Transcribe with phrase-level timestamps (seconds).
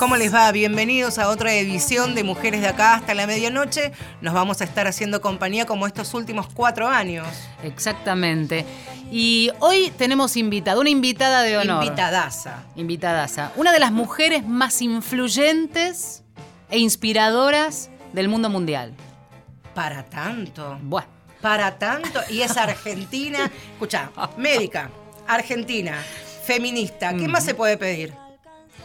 [0.00, 0.50] ¿Cómo les va?
[0.50, 3.92] Bienvenidos a otra edición de Mujeres de Acá hasta la medianoche.
[4.22, 7.26] Nos vamos a estar haciendo compañía como estos últimos cuatro años.
[7.62, 8.64] Exactamente.
[9.12, 11.84] Y hoy tenemos invitada, una invitada de honor.
[11.84, 12.62] Invitadaza.
[12.76, 13.52] Invitadaza.
[13.56, 16.22] Una de las mujeres más influyentes
[16.70, 18.94] e inspiradoras del mundo mundial.
[19.74, 20.78] Para tanto.
[20.80, 21.04] Buah.
[21.42, 22.20] Para tanto.
[22.30, 23.50] Y es argentina.
[23.74, 24.90] Escucha, médica,
[25.28, 26.02] argentina,
[26.42, 27.14] feminista.
[27.14, 28.14] ¿Qué más se puede pedir?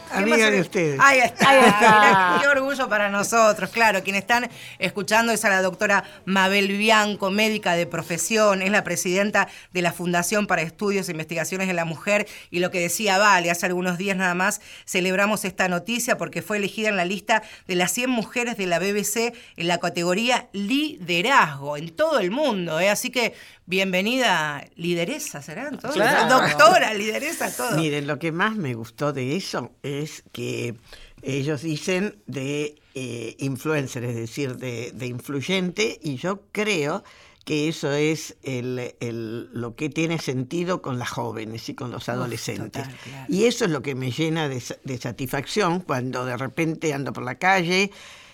[0.08, 1.00] ¿Qué Amiga de ustedes.
[1.00, 1.50] Ahí está.
[1.50, 2.38] Ahí está.
[2.40, 3.70] Qué orgullo para nosotros.
[3.70, 4.48] Claro, quienes están
[4.78, 9.92] escuchando es a la doctora Mabel Bianco, médica de profesión, es la presidenta de la
[9.92, 12.26] Fundación para Estudios e Investigaciones de la Mujer.
[12.50, 16.58] Y lo que decía Vale, hace algunos días nada más celebramos esta noticia porque fue
[16.58, 21.76] elegida en la lista de las 100 mujeres de la BBC en la categoría liderazgo
[21.76, 22.80] en todo el mundo.
[22.80, 22.90] ¿eh?
[22.90, 23.34] Así que
[23.66, 25.94] bienvenida, lideresa, ¿serán todos?
[25.94, 26.40] Claro.
[26.40, 27.76] Doctora, lideresa, todo.
[27.76, 30.74] Miren, lo que más me gustó de eso es que
[31.22, 37.02] ellos dicen de eh, influencer, es decir, de, de influyente, y yo creo
[37.44, 42.08] que eso es el, el- lo que tiene sentido con las jóvenes y con los
[42.08, 42.82] adolescentes.
[42.84, 43.26] total, claro.
[43.28, 47.12] Y eso es lo que me llena de, sa- de satisfacción cuando de repente ando
[47.12, 47.90] por la calle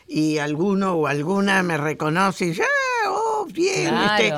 [0.08, 2.64] y alguno o alguna me reconoce y ya,
[3.08, 4.32] oh, bien, este.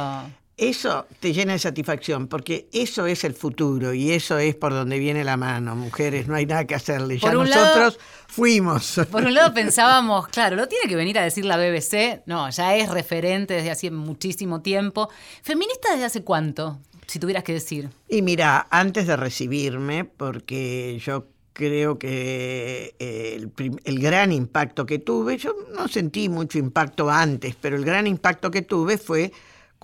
[0.57, 4.99] Eso te llena de satisfacción, porque eso es el futuro y eso es por donde
[4.99, 7.19] viene la mano, mujeres, no hay nada que hacerle.
[7.19, 9.01] Ya un lado- nosotros fuimos.
[9.11, 12.23] Por un lado pensábamos, claro, lo tiene que venir a decir la BBC.
[12.27, 15.09] No, ya es referente desde hace muchísimo tiempo.
[15.43, 16.79] ¿Feminista desde hace cuánto?
[17.07, 17.91] Si tuvieras que decir.
[18.09, 23.47] Y mira, antes de recibirme, porque yo creo que eh,
[23.85, 28.51] el gran impacto que tuve, yo no sentí mucho impacto antes, pero el gran impacto
[28.51, 29.33] que tuve fue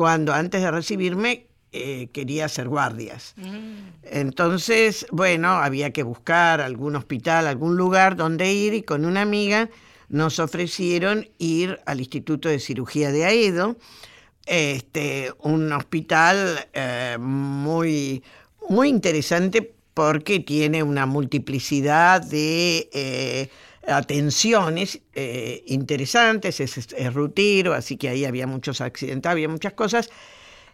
[0.01, 3.35] cuando antes de recibirme eh, quería hacer guardias.
[4.03, 9.69] Entonces, bueno, había que buscar algún hospital, algún lugar donde ir y con una amiga
[10.09, 13.77] nos ofrecieron ir al Instituto de Cirugía de Aedo,
[14.47, 18.23] este, un hospital eh, muy,
[18.71, 23.51] muy interesante porque tiene una multiplicidad de eh,
[23.87, 30.11] atenciones eh, interesantes, es, rutero, así que ahí había muchos accidentes, había muchas cosas.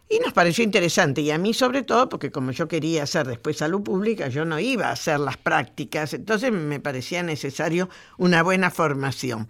[0.09, 3.57] Y nos pareció interesante, y a mí sobre todo, porque como yo quería hacer después
[3.57, 8.71] salud pública, yo no iba a hacer las prácticas, entonces me parecía necesario una buena
[8.71, 9.49] formación.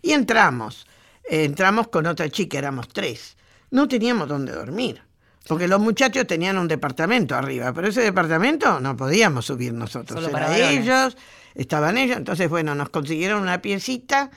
[0.00, 0.86] Y entramos,
[1.28, 3.36] eh, entramos con otra chica, éramos tres.
[3.70, 5.02] No teníamos dónde dormir,
[5.46, 10.28] porque los muchachos tenían un departamento arriba, pero ese departamento no podíamos subir nosotros, Solo
[10.28, 11.16] era para varones.
[11.54, 14.30] Estaban ellos, entonces bueno, nos consiguieron una piecita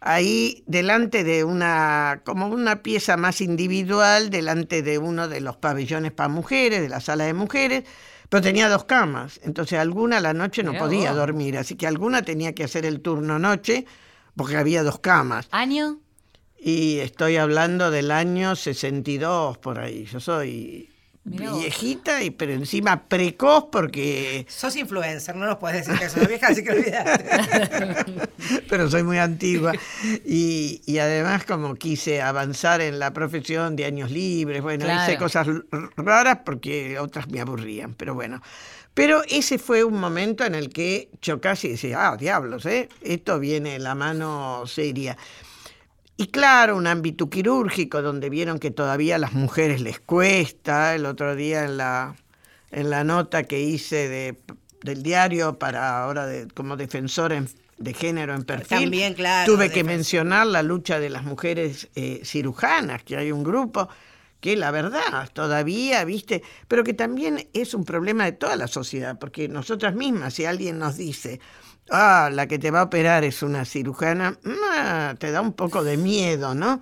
[0.00, 6.12] ahí delante de una, como una pieza más individual, delante de uno de los pabellones
[6.12, 7.84] para mujeres, de la sala de mujeres,
[8.28, 11.18] pero tenía dos camas, entonces alguna a la noche no podía vos.
[11.18, 13.86] dormir, así que alguna tenía que hacer el turno noche,
[14.36, 15.48] porque había dos camas.
[15.50, 16.00] ¿Año?
[16.58, 20.06] Y estoy hablando del año 62 por ahí.
[20.06, 20.93] Yo soy
[21.24, 24.44] Mirá viejita, y, pero encima precoz porque...
[24.48, 27.24] Sos influencer, no nos puedes decir que sos vieja, así que olvidate.
[28.68, 29.72] pero soy muy antigua.
[30.24, 35.02] Y, y además como quise avanzar en la profesión de años libres, bueno, Claro.
[35.10, 35.46] hice cosas
[35.96, 38.42] raras porque otras me aburrían, pero bueno.
[38.92, 42.88] Pero ese fue un momento en el que yo casi decía, ah, diablos, ¿eh?
[43.00, 45.16] esto viene la mano seria.
[46.16, 50.94] Y claro, un ámbito quirúrgico donde vieron que todavía a las mujeres les cuesta.
[50.94, 52.14] El otro día en la,
[52.70, 54.38] en la nota que hice de,
[54.82, 57.48] del diario para ahora de, como defensora en-
[57.78, 62.20] de género en perfil, También, claro, tuve que mencionar la lucha de las mujeres eh,
[62.24, 63.88] cirujanas, que hay un grupo
[64.40, 69.18] que la verdad todavía, viste, pero que también es un problema de toda la sociedad,
[69.18, 71.40] porque nosotras mismas, si alguien nos dice,
[71.90, 74.38] ah, la que te va a operar es una cirujana,
[74.76, 76.80] ah, te da un poco de miedo, ¿no?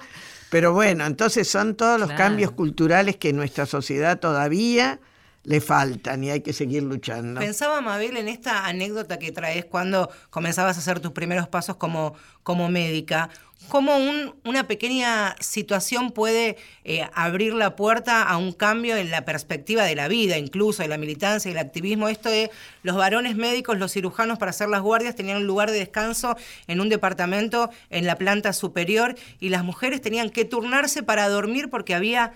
[0.50, 2.24] Pero bueno, entonces son todos los Claro.
[2.24, 5.00] cambios culturales que nuestra sociedad todavía
[5.44, 7.40] le faltan y hay que seguir luchando.
[7.40, 12.14] Pensaba, Mabel, en esta anécdota que traes cuando comenzabas a hacer tus primeros pasos como,
[12.42, 13.28] como médica.
[13.68, 19.24] ¿Cómo un- una pequeña situación puede eh, abrir la puerta a un cambio en la
[19.24, 22.08] perspectiva de la vida, incluso de la militancia y el activismo?
[22.08, 22.50] Esto de
[22.82, 26.36] los varones médicos, los cirujanos para hacer las guardias tenían un lugar de descanso
[26.66, 31.70] en un departamento en la planta superior y las mujeres tenían que turnarse para dormir
[31.70, 32.32] porque había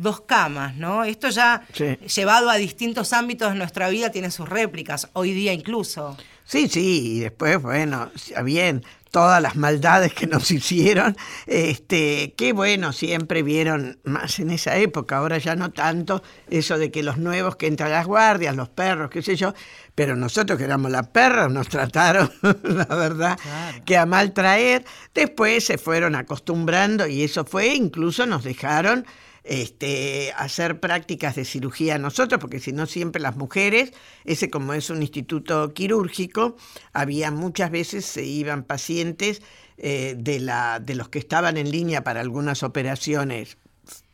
[0.00, 1.04] dos camas, ¿no?
[1.04, 1.96] Esto ya Sí.
[2.14, 6.16] llevado a distintos ámbitos de nuestra vida tiene sus réplicas, hoy día incluso.
[6.44, 8.10] Sí, sí, y después, bueno,
[8.42, 11.16] bien, todas las maldades que nos hicieron,
[11.46, 16.90] este, qué bueno, siempre vieron más en esa época, ahora ya no tanto, eso de
[16.90, 19.54] que los nuevos que entran a las guardias, los perros, qué sé yo,
[19.94, 22.32] pero nosotros que éramos las perras nos trataron,
[22.64, 23.38] la verdad,
[23.84, 29.06] que a mal traer, después se fueron acostumbrando y eso fue, incluso nos dejaron
[29.50, 33.92] este, hacer prácticas de cirugía nosotros, porque si no siempre las mujeres,
[34.24, 36.56] ese como es un instituto quirúrgico,
[36.92, 39.42] había muchas veces se iban pacientes
[39.76, 43.58] eh, de, la, de los que estaban en línea para algunas operaciones,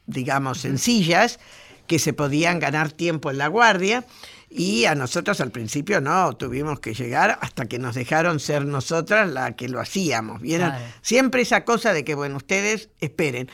[0.06, 1.38] digamos, sencillas,
[1.86, 4.06] que se podían ganar tiempo en la guardia.
[4.48, 9.28] Y a nosotros al principio no, tuvimos que llegar hasta que nos dejaron ser nosotras
[9.28, 10.40] la que lo hacíamos.
[10.40, 10.72] ¿Vieron?
[11.02, 13.50] Siempre esa cosa de que, bueno, ustedes esperen.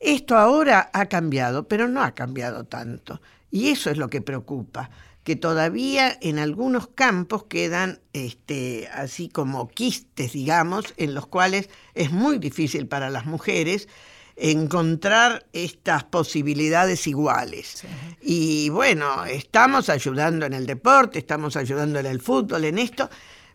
[0.00, 3.20] Esto ahora ha cambiado, pero no ha cambiado tanto.
[3.50, 4.90] Y eso es lo que preocupa,
[5.22, 12.10] que todavía en algunos campos quedan este, así como quistes, digamos, en los cuales es
[12.10, 13.88] muy difícil para las mujeres
[14.36, 17.84] encontrar estas posibilidades iguales.
[18.20, 23.08] Y bueno, estamos ayudando en el deporte, estamos ayudando en el fútbol, en esto,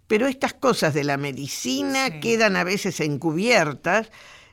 [0.08, 4.10] pero estas cosas de la medicina quedan a veces encubiertas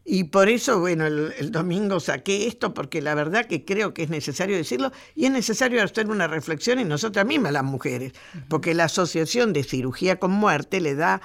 [0.08, 4.08] y por eso, bueno, el, domingo saqué esto porque la verdad que creo que es
[4.08, 8.12] necesario decirlo y es necesario hacer una reflexión en nosotras mismas, las mujeres,
[8.48, 11.20] porque la Asociación de Cirugía con Muerte le da,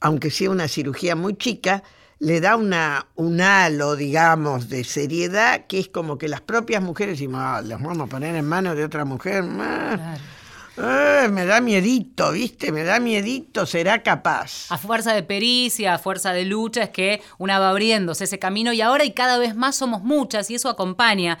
[0.00, 1.84] aunque sea una cirugía muy chica,
[2.18, 7.18] le da una, un halo, digamos, de seriedad que es como que las propias mujeres
[7.18, 9.44] decimos, ah, las vamos a poner en manos de otra mujer.
[10.76, 12.72] Me da miedito, ¿viste?
[12.72, 14.70] Me da miedito, será capaz.
[14.70, 18.72] A fuerza de pericia, a fuerza de lucha, es que una va abriéndose ese camino
[18.72, 21.38] y ahora y cada vez más somos muchas y eso acompaña.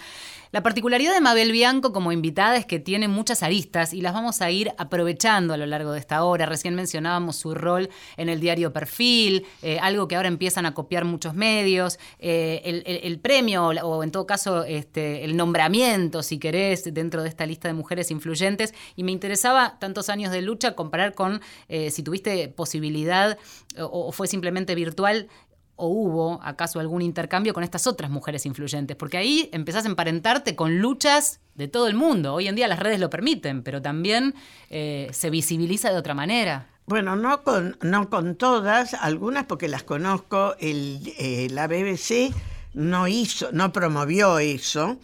[0.54, 4.40] La particularidad de Mabel Bianco como invitada es que tiene muchas aristas y las vamos
[4.40, 6.46] a ir aprovechando a lo largo de esta hora.
[6.46, 11.06] Recién mencionábamos su rol en el diario Perfil, eh, algo que ahora empiezan a copiar
[11.06, 17.24] muchos medios, eh, el, premio o en todo caso este, el nombramiento, si querés, dentro
[17.24, 18.74] de esta lista de mujeres influyentes.
[18.94, 23.38] Y me interesaba tantos años de lucha comparar con eh, si tuviste posibilidad
[23.76, 25.28] o fue simplemente virtual
[25.76, 30.54] o hubo acaso algún intercambio con estas otras mujeres influyentes, porque ahí empezás a emparentarte
[30.54, 32.34] con luchas de todo el mundo.
[32.34, 34.34] Hoy en día las redes lo permiten, pero también
[34.70, 36.68] eh, se visibiliza de otra manera.
[36.86, 42.34] Bueno, no con, no con todas, algunas porque las conozco, eh, la BBC
[42.74, 44.98] no hizo, no promovió eso,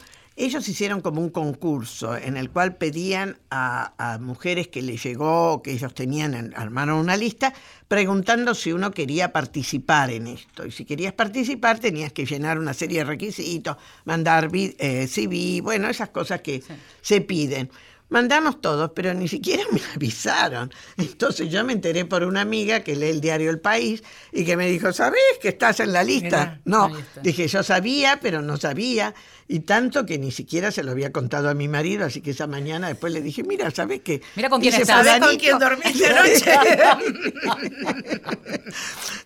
[0.44, 5.72] ellos hicieron como un concurso en el cual pedían a, mujeres que les llegó, que
[5.72, 7.52] ellos tenían, armaron una lista,
[7.88, 10.66] preguntando si uno quería participar en esto.
[10.66, 15.88] Y si querías participar tenías que llenar una serie de requisitos, mandar eh, CV, bueno,
[15.88, 16.62] esas cosas que
[17.02, 17.70] se piden.
[18.10, 20.72] Mandamos todos, pero ni siquiera me avisaron.
[20.96, 24.02] Entonces yo me enteré por una amiga que lee el diario El País
[24.32, 26.60] y que me dijo, ¿sabés que estás en la lista?
[26.64, 26.90] no,
[27.22, 29.14] dije, yo sabía, pero no sabía.
[29.52, 32.46] Y tanto que ni siquiera se lo había contado a mi marido, así que esa
[32.46, 34.22] mañana después le dije, mira, ¿sabés qué?
[34.36, 36.52] Mira con quién estás, con quién dormiste anoche?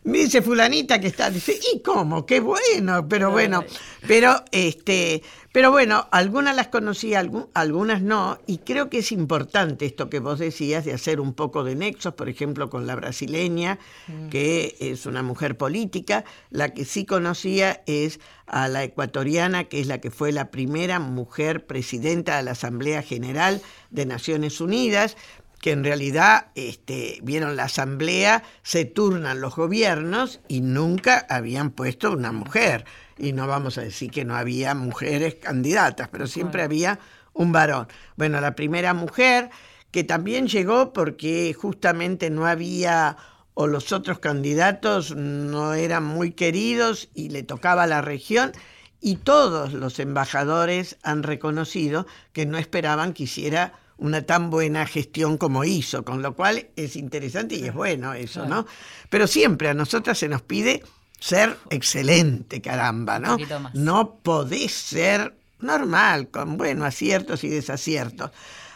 [0.05, 2.25] me dice fulanita que está, dice, ¿y cómo?
[2.25, 3.67] Qué bueno, pero bueno,
[4.09, 5.23] pero este
[5.55, 10.41] pero bueno, algunas las conocí, algunas no, y creo que es importante esto que vos
[10.41, 14.31] decías de hacer un poco de nexos, por ejemplo, con la brasileña, mm.
[14.31, 16.25] que es una mujer política.
[16.51, 20.99] La que sí conocía es a la ecuatoriana, que es la que fue la primera
[20.99, 25.17] mujer presidenta de la Asamblea General de Naciones Unidas,
[25.61, 32.13] que en realidad este, vieron la asamblea, se turnan los gobiernos y nunca habían puesto
[32.13, 32.85] una mujer
[33.17, 36.99] y no vamos a decir que no había mujeres candidatas, pero siempre había
[37.33, 37.89] un varón.
[38.17, 39.51] Bueno, la primera mujer
[39.91, 43.17] que también llegó porque justamente no había
[43.55, 48.53] o los otros candidatos no eran muy queridos y le tocaba a la región
[49.01, 55.39] y todos los embajadores han reconocido que no esperaban que hiciera una tan buena gestión
[55.39, 58.67] como hizo, con lo cual es interesante y es bueno eso, ¿no?
[59.09, 60.83] Pero siempre a nosotras se nos pide
[61.21, 63.37] ser excelente, caramba, ¿no?
[63.73, 68.31] No podés ser normal, con, bueno, aciertos y desaciertos.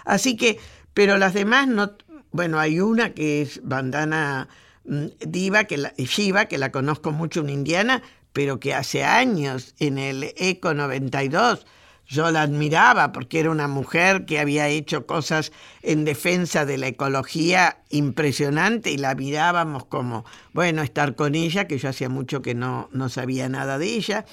[0.04, 0.58] Así que,
[0.94, 1.92] pero las demás no,
[2.30, 4.48] bueno, hay una que es Bandana
[4.88, 8.02] Diva, que la, Shiva, que la conozco mucho, una indiana,
[8.32, 11.66] pero que hace años en el ECO 92
[12.08, 15.52] yo la admiraba porque era una mujer que había hecho cosas
[15.82, 21.76] en defensa de la ecología impresionante y la mirábamos como, bueno, estar con ella, que
[21.76, 24.24] yo hacía mucho que no, no sabía nada de ella.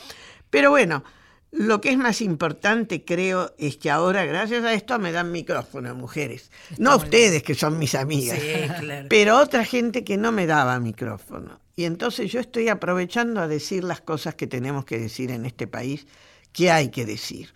[0.49, 1.03] Pero bueno,
[1.57, 5.95] Lo que es más importante, creo, es que ahora, gracias a esto, me dan micrófono,
[5.95, 6.51] mujeres.
[6.77, 8.37] no a ustedes, que son mis amigas,
[9.07, 11.61] pero otra gente que no me daba micrófono.
[11.77, 15.65] Y entonces yo estoy aprovechando a decir las cosas que tenemos que decir en este
[15.65, 16.07] país,
[16.51, 17.53] que hay que decir.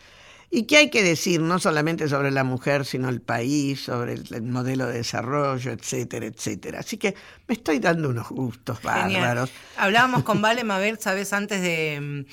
[0.51, 4.41] Y que hay que decir no solamente sobre la mujer, sino el país, sobre el,
[4.41, 6.79] modelo de desarrollo, etcétera, etcétera.
[6.79, 7.13] Así que
[7.48, 9.51] me estoy dando unos gustos bárbaros.
[9.77, 12.25] Hablábamos con Vale Mabel, sabes, antes de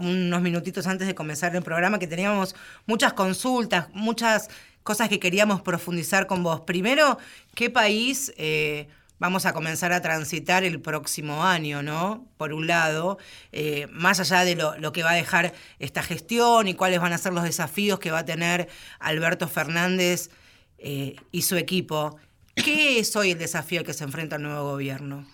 [0.00, 2.54] unos minutitos antes de comenzar el programa que teníamos
[2.86, 4.48] muchas consultas, muchas
[4.82, 6.62] cosas que queríamos profundizar con vos.
[6.62, 7.18] Primero,
[7.54, 8.88] ¿qué país eh,
[9.20, 12.26] vamos a comenzar a transitar el próximo año, ¿no?
[12.38, 13.18] Por un lado,
[13.52, 17.18] eh, más allá de lo, que va a dejar esta gestión y cuáles van a
[17.18, 18.68] ser los desafíos que va a tener
[18.98, 20.30] Alberto Fernández
[20.78, 22.16] eh, y su equipo,
[22.54, 25.26] ¿qué es hoy el desafío al que se enfrenta el nuevo gobierno?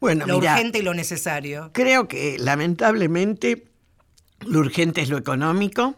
[0.00, 1.70] Bueno, lo urgente y lo necesario.
[1.72, 3.66] Creo que lamentablemente
[4.46, 5.96] lo urgente es lo económico,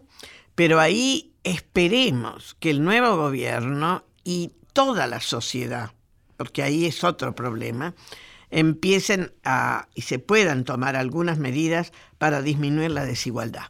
[0.55, 5.93] pero ahí esperemos que el nuevo gobierno y toda la sociedad,
[6.37, 7.95] porque ahí es otro problema,
[8.51, 13.65] empiecen a y se puedan tomar algunas medidas para disminuir la desigualdad.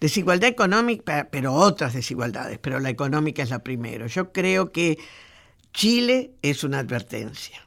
[0.00, 4.06] Desigualdad económica, pero otras desigualdades, pero la económica es la primera.
[4.06, 4.98] Yo creo que
[5.72, 7.66] Chile es una advertencia.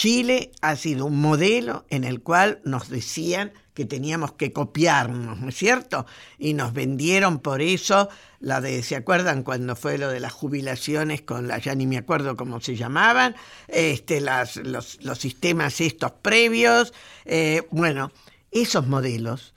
[0.00, 5.50] Chile ha sido un modelo en el cual nos decían que teníamos que copiarnos, ¿no
[5.50, 6.06] es cierto?
[6.38, 11.20] Y nos vendieron por eso la de, ¿se acuerdan cuando fue lo de las jubilaciones
[11.20, 13.36] con la, ya ni me acuerdo cómo se llamaban,
[13.68, 16.94] este, las, los, sistemas estos previos?
[17.26, 18.10] Eh, bueno,
[18.52, 19.52] esos modelos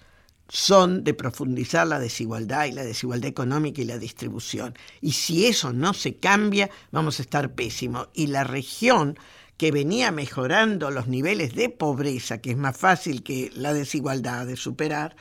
[0.50, 4.74] son de profundizar la desigualdad y la desigualdad económica y la distribución.
[5.00, 8.10] Y si eso no se cambia, vamos a estar pésimos.
[8.14, 9.18] Y la región
[9.64, 14.58] que venía mejorando los niveles de pobreza, que es más fácil que la desigualdad de
[14.58, 15.16] superar,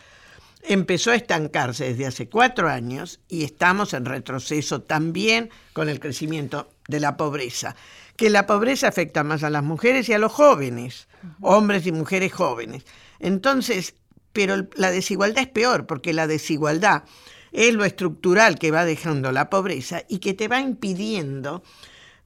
[0.65, 6.69] empezó a estancarse desde hace cuatro años y estamos en retroceso también con el crecimiento
[6.89, 7.77] de la pobreza.
[8.17, 11.07] Que la pobreza afecta más a las mujeres y a los jóvenes,
[11.41, 12.85] hombres y mujeres jóvenes.
[13.21, 13.95] Entonces,
[14.33, 17.05] pero la desigualdad es peor, porque la desigualdad
[17.53, 21.63] es lo estructural que va dejando la pobreza y que te va impidiendo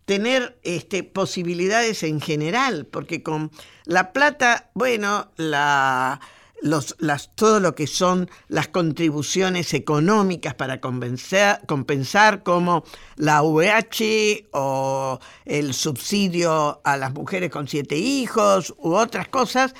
[0.06, 3.50] tener este, posibilidades en general, porque con
[3.84, 6.20] la plata, bueno, la,
[6.62, 12.84] las, todo lo que son las contribuciones económicas para compensar, como
[13.16, 19.75] la UH o el subsidio a las mujeres con siete hijos u otras cosas,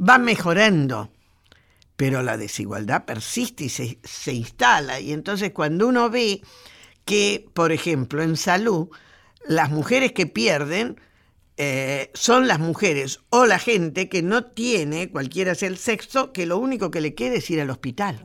[0.00, 1.10] va mejorando.
[1.96, 5.00] Pero la desigualdad persiste y se, se instala.
[5.00, 6.42] Y entonces cuando uno ve
[7.04, 8.88] que, por ejemplo, en salud,
[9.48, 11.00] las mujeres que pierden
[11.58, 16.44] eh, son las mujeres o la gente que no tiene, cualquiera sea el sexo, que
[16.44, 18.24] lo único que le queda es ir al hospital.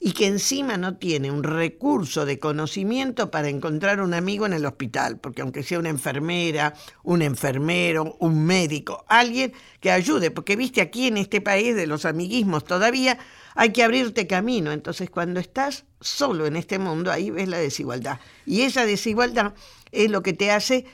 [0.00, 4.64] Y que encima no tiene un recurso de conocimiento para encontrar un amigo en el
[4.64, 10.80] hospital, porque aunque sea una enfermera, un enfermero, un médico, alguien que ayude, porque viste
[10.80, 13.18] aquí en este país de los amiguismos todavía
[13.54, 14.72] hay que abrirte camino.
[14.72, 18.20] Entonces cuando estás solo en este mundo, ahí ves la desigualdad.
[18.46, 19.54] Y esa desigualdad
[19.94, 20.84] es lo que te hace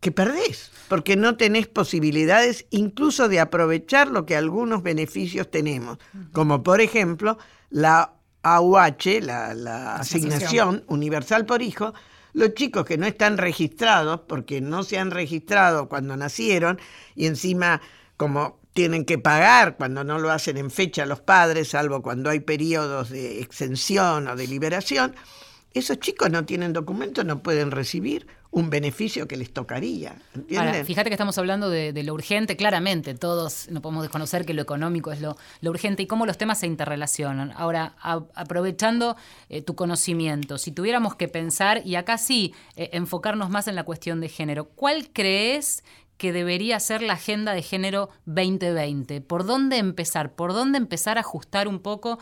[0.00, 5.98] que perdés, porque no tenés posibilidades incluso de aprovechar lo que algunos beneficios tenemos,
[6.32, 7.38] como por ejemplo
[7.70, 11.94] la AUH, la, asignación universal por hijo,
[12.34, 16.78] los chicos que no están registrados, porque no se han registrado cuando nacieron,
[17.14, 17.80] y encima
[18.16, 22.40] como tienen que pagar cuando no lo hacen en fecha los padres, salvo cuando hay
[22.40, 25.14] periodos de exención o de liberación,
[25.74, 30.14] esos chicos no tienen documentos, no pueden recibir un beneficio que les tocaría.
[30.56, 34.62] Ahora, fíjate que estamos hablando de, lo urgente, claramente, todos no podemos desconocer que lo
[34.62, 37.52] económico es lo, urgente y cómo los temas se interrelacionan.
[37.56, 39.16] Ahora, aprovechando
[39.48, 43.82] eh, tu conocimiento, si tuviéramos que pensar, y acá sí, eh, enfocarnos más en la
[43.82, 45.82] cuestión de género, ¿cuál crees
[46.16, 49.20] que debería ser la agenda de género 2020?
[49.20, 50.32] ¿Por dónde empezar?
[50.32, 52.20] ¿Por dónde empezar a ajustar un poco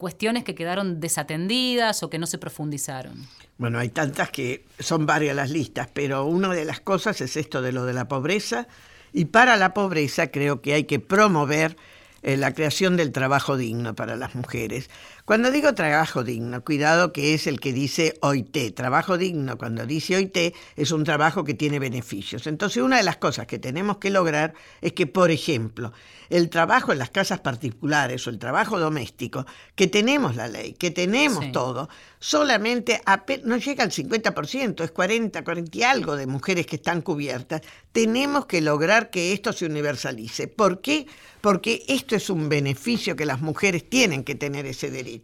[0.00, 3.28] cuestiones que quedaron desatendidas o que no se profundizaron?
[3.58, 7.62] Bueno, hay tantas que son varias las listas, pero una de las cosas es esto
[7.62, 8.66] de lo de la pobreza
[9.12, 11.76] y para la pobreza creo que hay que promover
[12.22, 14.88] eh, la creación del trabajo digno para las mujeres.
[15.30, 18.74] Cuando digo trabajo digno, cuidado que es el que dice OIT.
[18.74, 22.48] Trabajo digno, cuando dice OIT, es un trabajo que tiene beneficios.
[22.48, 25.92] Entonces, una de las cosas que tenemos que lograr es que, por ejemplo,
[26.30, 29.46] el trabajo en las casas particulares o el trabajo doméstico,
[29.76, 33.00] que tenemos la ley, que tenemos todo, solamente
[33.44, 37.62] no llega al 50%, es 40, 40 y algo de mujeres que están cubiertas.
[37.92, 40.48] Tenemos que lograr que esto se universalice.
[40.48, 41.06] ¿Por qué?
[41.40, 45.19] Porque esto es un beneficio que las mujeres tienen que tener ese derecho.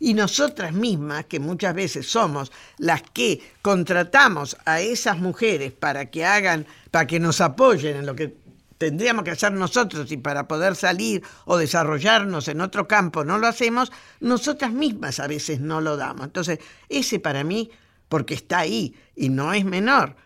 [0.00, 6.24] Y nosotras mismas, que muchas veces somos las que contratamos a esas mujeres para que
[6.24, 8.44] hagan, para que nos apoyen en lo que
[8.78, 13.46] tendríamos que hacer nosotros y para poder salir o desarrollarnos en otro campo no lo
[13.46, 16.26] hacemos, nosotras mismas a veces no lo damos.
[16.26, 16.58] Entonces,
[16.88, 17.70] ese para mí,
[18.08, 20.16] porque está ahí y no es menor,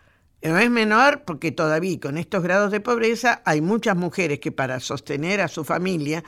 [0.41, 4.79] no es menor porque todavía con estos grados de pobreza hay muchas mujeres que para
[4.79, 6.23] sostener a su familia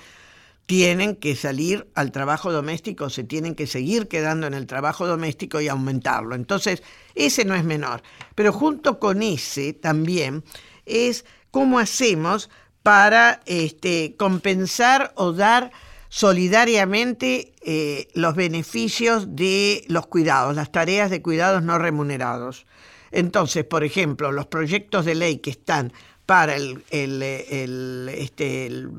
[0.72, 5.60] tienen que salir al trabajo doméstico, se tienen que seguir quedando en el trabajo doméstico
[5.60, 6.34] y aumentarlo.
[6.34, 6.82] Entonces,
[7.14, 8.04] ese no es menor.
[8.36, 10.46] Pero junto con ese también
[10.86, 12.50] es cómo hacemos
[12.84, 15.74] para este, compensar o dar
[16.08, 22.66] solidariamente eh, los beneficios de los cuidados, las tareas de cuidados no remunerados.
[23.12, 25.92] Entonces, por ejemplo, los proyectos de ley que están
[26.26, 28.90] para este, el,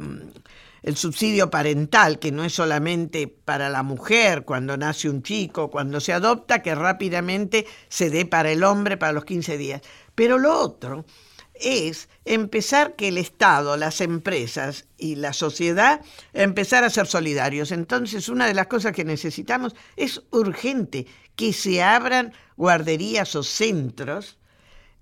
[0.96, 6.12] subsidio parental, que no es solamente para la mujer cuando nace un chico, cuando se
[6.12, 9.82] adopta, que rápidamente se dé para el hombre para los 15 días.
[10.14, 11.04] Pero lo otro
[11.54, 16.00] es empezar que el Estado, las empresas y la sociedad
[16.32, 17.72] empezar a ser solidarios.
[17.72, 24.38] Entonces, una de las cosas que necesitamos es urgente que se abran guarderías o centros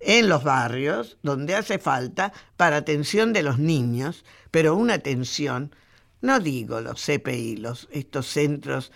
[0.00, 5.74] en los barrios donde hace falta para atención de los niños, pero una atención,
[6.22, 8.92] no digo los CPI, los, estos centros,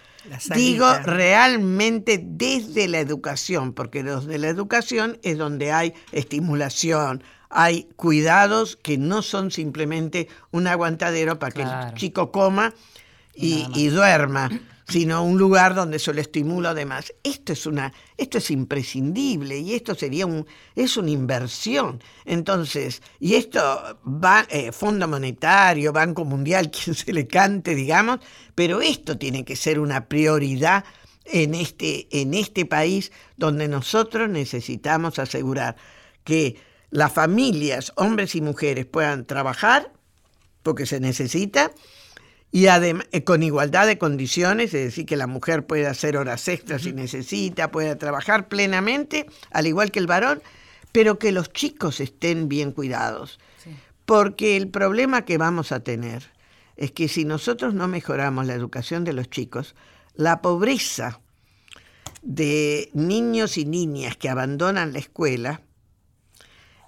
[0.54, 7.88] digo realmente desde la educación, porque los de la educación es donde hay estimulación, hay
[7.96, 12.74] cuidados que no son simplemente un aguantadero para que el chico coma
[13.34, 14.50] y, duerma,
[14.86, 17.12] sino un lugar donde se lo estimula además.
[17.22, 22.02] Esto es una, esto es imprescindible y esto sería un, es una inversión.
[22.24, 23.60] Entonces, y esto
[24.06, 28.20] va, eh, Fondo Monetario, Banco Mundial, quien se le cante, digamos,
[28.54, 30.84] pero esto tiene que ser una prioridad
[31.24, 35.76] en este, en este país donde nosotros necesitamos asegurar
[36.22, 36.56] que
[36.90, 39.92] las familias, hombres y mujeres, puedan trabajar,
[40.62, 41.72] porque se necesita,
[42.54, 46.46] y además eh, con igualdad de condiciones, es decir, que la mujer pueda hacer horas
[46.46, 50.40] extras si necesita, pueda trabajar plenamente, al igual que el varón,
[50.92, 53.40] pero que los chicos estén bien cuidados.
[54.04, 56.30] Porque el problema que vamos a tener
[56.76, 59.74] es que si nosotros no mejoramos la educación de los chicos,
[60.14, 61.18] la pobreza
[62.22, 65.62] de niños y niñas que abandonan la escuela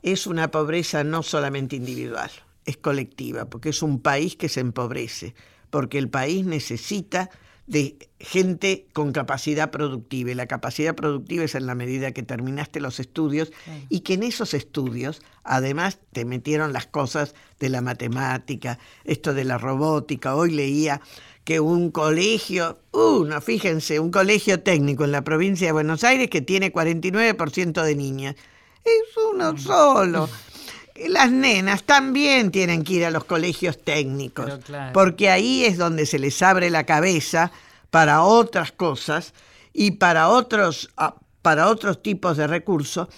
[0.05, 2.31] es una pobreza no solamente individual,
[2.65, 5.35] es colectiva, porque es un país que se empobrece,
[5.71, 7.31] porque el país necesita
[7.67, 10.31] de gente con capacidad productiva.
[10.31, 13.53] Y la capacidad productiva es en la medida que terminaste los estudios
[13.89, 19.45] y que en esos estudios además te metieron las cosas de la matemática, esto de
[19.45, 20.37] la robótica.
[20.37, 21.01] Hoy leía
[21.45, 26.41] que un colegio, uno, fíjense, un colegio técnico en la provincia de Buenos Aires que
[26.41, 28.37] tiene 49% de niñas
[28.85, 30.29] es uno solo.
[31.09, 34.53] Las nenas también tienen que ir a los colegios técnicos,
[34.93, 37.53] porque ahí es donde se les abre la cabeza
[37.91, 39.35] para otras cosas
[39.73, 43.09] y para otros, ah, para otros tipos de recursos.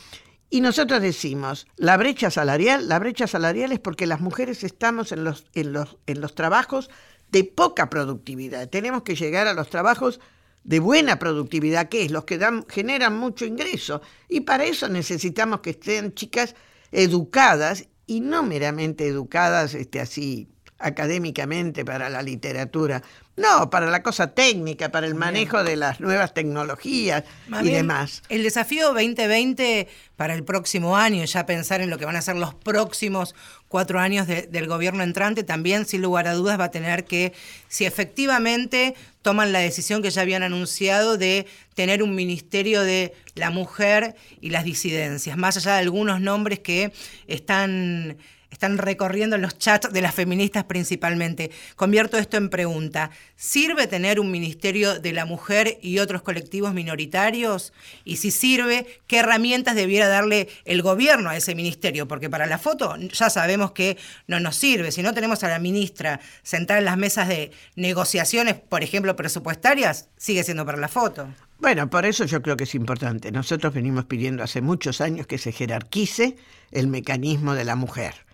[0.51, 5.25] Y nosotros decimos, la brecha salarial, la brecha salarial es porque las mujeres estamos en
[5.25, 6.91] los, en los, en los trabajos
[7.31, 8.69] de poca productividad.
[8.69, 10.21] Tenemos que llegar a los trabajos
[10.65, 14.01] de buena productividad, que es los que dan, generan mucho ingreso.
[14.29, 16.55] Y para eso necesitamos que estén chicas
[16.93, 20.49] educadas y no meramente educadas este, así
[20.79, 23.03] académicamente para la literatura,
[23.37, 27.25] no, para la cosa técnica, para el manejo de las nuevas tecnologías
[27.63, 28.23] y demás.
[28.29, 32.37] El desafío 2020 para el próximo año, ya pensar en lo que van a ser
[32.37, 33.35] los próximos
[33.69, 37.33] cuatro años del gobierno entrante, también sin lugar a dudas va a tener que,
[37.69, 43.51] si efectivamente toman la decisión que ya habían anunciado de tener un ministerio de la
[43.51, 46.93] mujer y las disidencias, más allá de algunos nombres que
[47.27, 48.17] están
[48.51, 51.51] están recorriendo los chats de las feministas principalmente.
[51.77, 53.11] Convierto esto en pregunta.
[53.37, 57.73] ¿Sirve tener un Ministerio de la Mujer y otros colectivos minoritarios?
[58.05, 62.09] Y si sirve, ¿qué herramientas debiera darle el gobierno a ese ministerio?
[62.09, 64.93] Porque para la foto ya sabemos que no nos sirve.
[64.93, 70.09] Si no tenemos a la ministra sentada en las mesas de negociaciones, por ejemplo, presupuestarias,
[70.17, 71.29] sigue siendo para la foto.
[71.61, 73.33] Bueno, por eso yo creo que es importante.
[73.33, 76.37] Nosotros venimos pidiendo hace muchos años que se jerarquice
[76.71, 78.29] el mecanismo de la mujer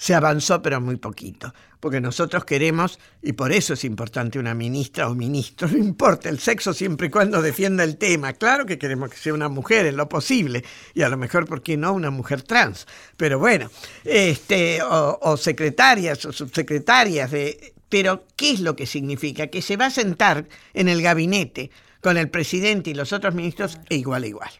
[0.00, 5.10] se avanzó pero muy poquito, porque nosotros queremos, y por eso es importante una ministra
[5.10, 9.10] o ministro, no importa el sexo siempre y cuando defienda el tema, claro que queremos
[9.10, 12.10] que sea una mujer en lo posible, y a lo mejor, ¿por qué no una
[12.10, 12.86] mujer trans?
[13.18, 13.70] Pero bueno,
[14.02, 17.74] este, o, secretarias o subsecretarias de...
[17.90, 19.48] Pero, ¿qué es lo que significa?
[19.48, 23.78] Que se va a sentar en el gabinete con el presidente y los otros ministros
[23.90, 24.50] e igual a igual.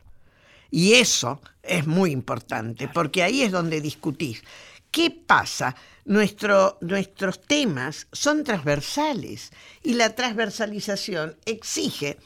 [0.70, 4.42] Y eso es muy importante, porque ahí es donde discutís.
[4.90, 5.76] ¿Qué pasa?
[6.04, 12.18] Nuestro, nuestros temas son transversales y la transversalización exige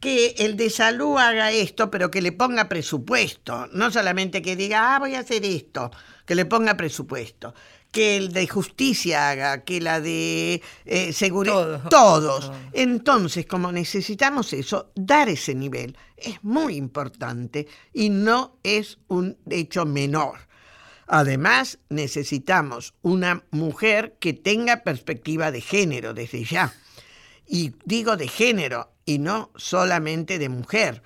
[0.00, 4.94] que el de salud haga esto, pero que le ponga presupuesto, no solamente que diga,
[4.94, 5.90] ah, voy a hacer esto,
[6.24, 7.54] que le ponga presupuesto,
[7.90, 12.52] que el de justicia haga, que la de eh, seguridad, todos.
[12.72, 19.84] Entonces, como necesitamos eso, dar ese nivel es muy importante y no es un hecho
[19.84, 20.47] menor.
[21.08, 26.74] Además, necesitamos una mujer que tenga perspectiva de género desde ya.
[27.46, 31.02] Y digo de género y no solamente de mujer.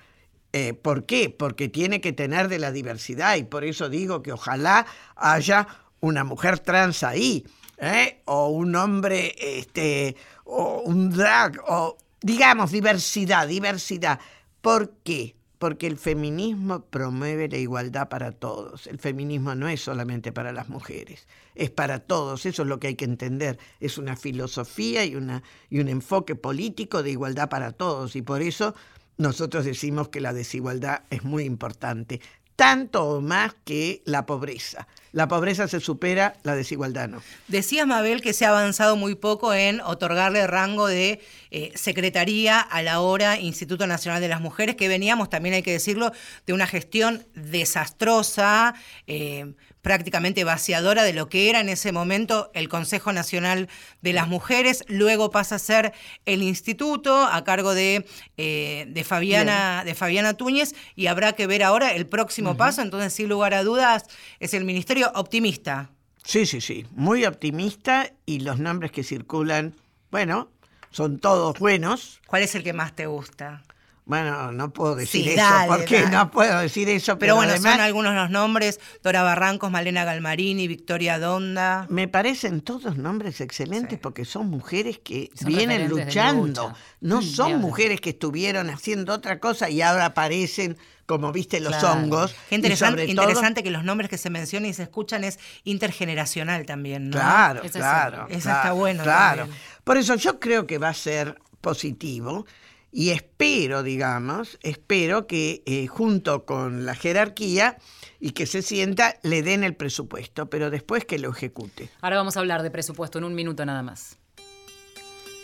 [0.51, 1.29] Eh, ¿Por qué?
[1.29, 4.85] Porque tiene que tener de la diversidad y por eso digo que ojalá
[5.15, 5.67] haya
[6.01, 7.45] una mujer trans ahí,
[7.77, 8.21] ¿eh?
[8.25, 14.19] o un hombre, este, o un drag, o digamos diversidad, diversidad.
[14.61, 15.35] ¿Por qué?
[15.63, 18.85] Porque el feminismo promueve la igualdad para todos.
[18.85, 22.45] El feminismo no es solamente para las mujeres, es para todos.
[22.45, 23.57] Eso es lo que hay que entender.
[23.79, 28.17] Es una filosofía y, una, y un enfoque político de igualdad para todos.
[28.17, 28.75] Y por eso
[29.17, 32.19] nosotros decimos que la desigualdad es muy importante
[32.55, 34.87] tanto o más que la pobreza.
[35.11, 37.21] La pobreza se supera, la desigualdad no.
[37.47, 42.81] Decía Mabel que se ha avanzado muy poco en otorgarle rango de eh, secretaría a
[42.81, 46.11] la hora Instituto Nacional de las Mujeres, que veníamos, también hay que decirlo,
[46.47, 48.73] de una gestión desastrosa,
[49.05, 49.53] eh,
[49.83, 53.69] prácticamente vaciadora de lo que era en ese momento el Consejo Nacional
[54.01, 55.93] de las Mujeres, luego pasa a ser
[56.25, 58.05] el instituto a cargo de,
[58.37, 63.13] eh, de, Fabiana, de Fabiana Túñez y habrá que ver ahora el próximo paso, entonces
[63.13, 64.05] sin lugar a dudas
[64.39, 65.91] es el Ministerio optimista.
[66.23, 69.75] Sí, sí, sí, muy optimista y los nombres que circulan,
[70.09, 70.49] bueno,
[70.91, 72.21] son todos buenos.
[72.27, 73.63] ¿Cuál es el que más te gusta?
[74.05, 77.17] Bueno, no puedo decir eso, porque no puedo decir eso.
[77.17, 81.87] Pero, bueno, son algunos los nombres, Dora Barrancos, Malena Galmarini, Victoria Donda.
[81.89, 88.01] Me parecen todos nombres excelentes porque son mujeres que vienen luchando, no mm, son mujeres
[88.01, 92.35] que estuvieron haciendo otra cosa y ahora aparecen como viste los hongos.
[92.49, 97.09] Qué interesante, interesante que los nombres que se mencionan y se escuchan es intergeneracional también,
[97.09, 97.17] ¿no?
[97.17, 98.27] Claro, claro.
[98.29, 99.03] Eso está bueno.
[99.03, 99.47] Claro.
[99.83, 102.45] Por eso yo creo que va a ser positivo
[102.93, 107.77] y espero, digamos, espero que eh, junto con la jerarquía
[108.19, 111.89] y que se sienta, le den el presupuesto, pero después que lo ejecute.
[112.01, 114.17] Ahora vamos a hablar de presupuesto en un minuto nada más.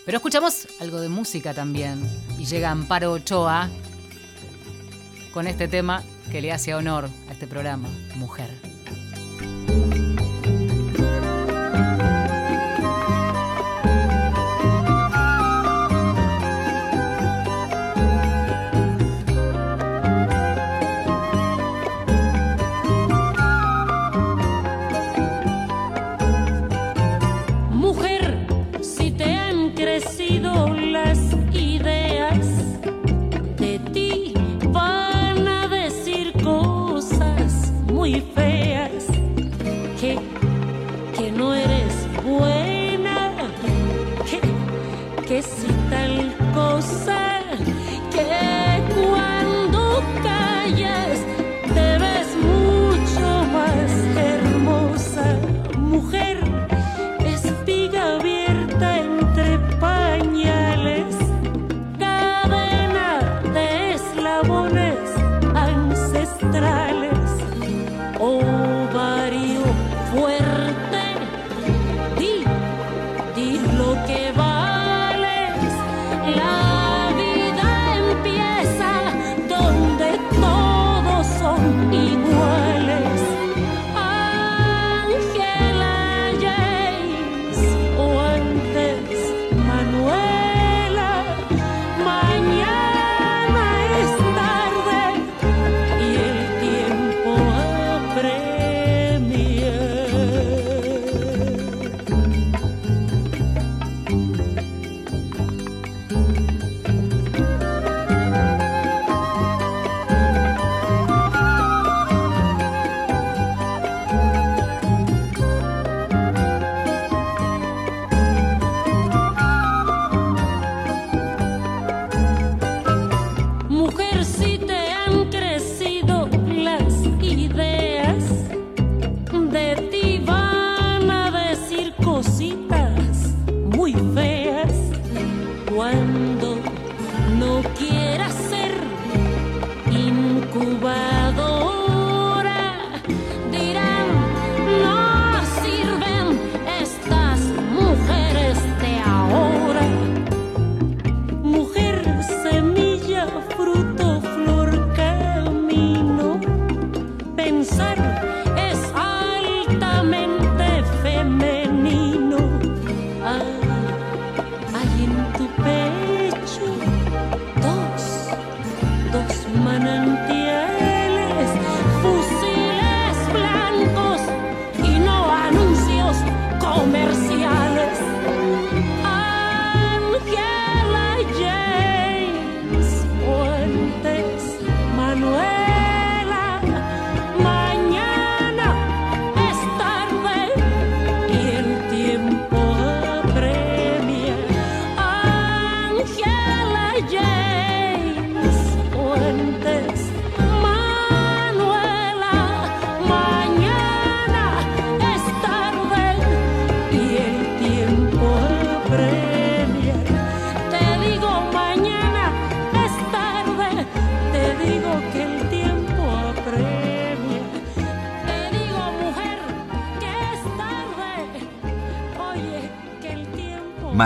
[0.05, 2.01] Pero escuchamos algo de música también.
[2.37, 3.69] Y llega Amparo Ochoa
[5.33, 8.68] con este tema que le hace honor a este programa, Mujer.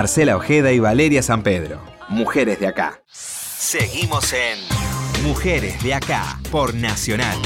[0.04, 1.82] Marcela Ojeda y Valeria San Pedro.
[2.10, 3.02] Mujeres de acá.
[3.08, 4.60] Seguimos en
[5.24, 7.38] Mujeres de acá por Nacional.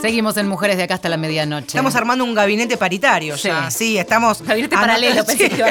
[0.00, 1.66] Seguimos en Mujeres de acá hasta la medianoche.
[1.66, 3.68] Estamos armando un gabinete paritario ya.
[3.68, 3.78] Sí.
[3.78, 4.40] Sí, estamos.
[4.42, 5.64] Gabinete paralelo, pensé que.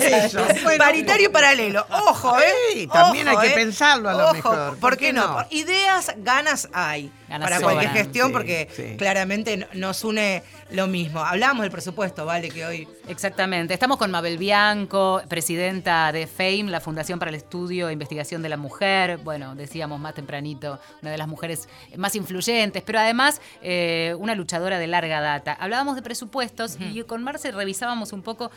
[0.64, 1.88] Bueno, paritario paralelo.
[1.90, 2.44] Ojo, ¿eh?
[2.74, 3.56] Sí, también Ojo, hay que ¿eh?
[3.56, 4.58] pensarlo a lo Ojo, mejor.
[4.72, 5.40] ¿Por, ¿Por qué qué no?
[5.40, 5.48] no?
[5.52, 7.10] Ideas, ganas hay.
[7.28, 7.76] Ganas para sobran.
[7.78, 8.96] cualquier gestión, Sí, porque sí.
[8.98, 11.20] claramente no- nos une lo mismo.
[11.22, 12.88] Hablamos del presupuesto, vale, que hoy.
[13.08, 13.74] Exactamente.
[13.74, 18.50] Estamos con Mabel Bianco, presidenta de FAME, la Fundación para el Estudio e Investigación de
[18.50, 19.18] la Mujer.
[19.18, 24.78] Bueno, decíamos más tempranito, una de las mujeres más influyentes, pero además eh, una luchadora
[24.80, 25.54] de larga data.
[25.60, 28.52] Hablábamos de presupuestos y con Marce revisábamos un poco,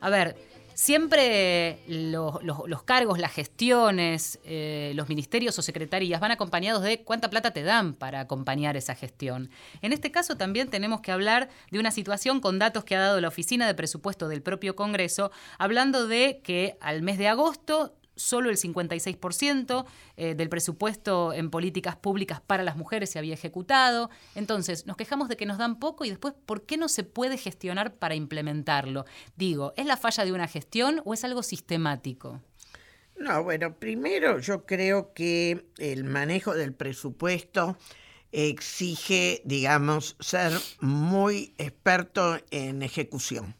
[0.00, 0.36] a ver,
[0.74, 7.52] Siempre los, cargos, las gestiones, eh, los ministerios o secretarías van acompañados de cuánta plata
[7.52, 9.50] te dan para acompañar esa gestión.
[9.82, 13.20] En este caso también tenemos que hablar de una situación con datos que ha dado
[13.20, 18.50] la Oficina de Presupuesto del propio Congreso, hablando de que al mes de agosto solo
[18.50, 19.84] el 56%
[20.16, 24.10] eh, del presupuesto en políticas públicas para las mujeres se había ejecutado.
[24.34, 27.36] Entonces, nos quejamos de que nos dan poco y después, ¿por qué no se puede
[27.36, 29.04] gestionar para implementarlo?
[29.36, 32.40] Digo, ¿es la falla de una gestión o es algo sistemático?
[33.16, 37.76] No, bueno, primero yo creo que el manejo del presupuesto
[38.32, 43.54] exige, digamos, ser muy experto en ejecución.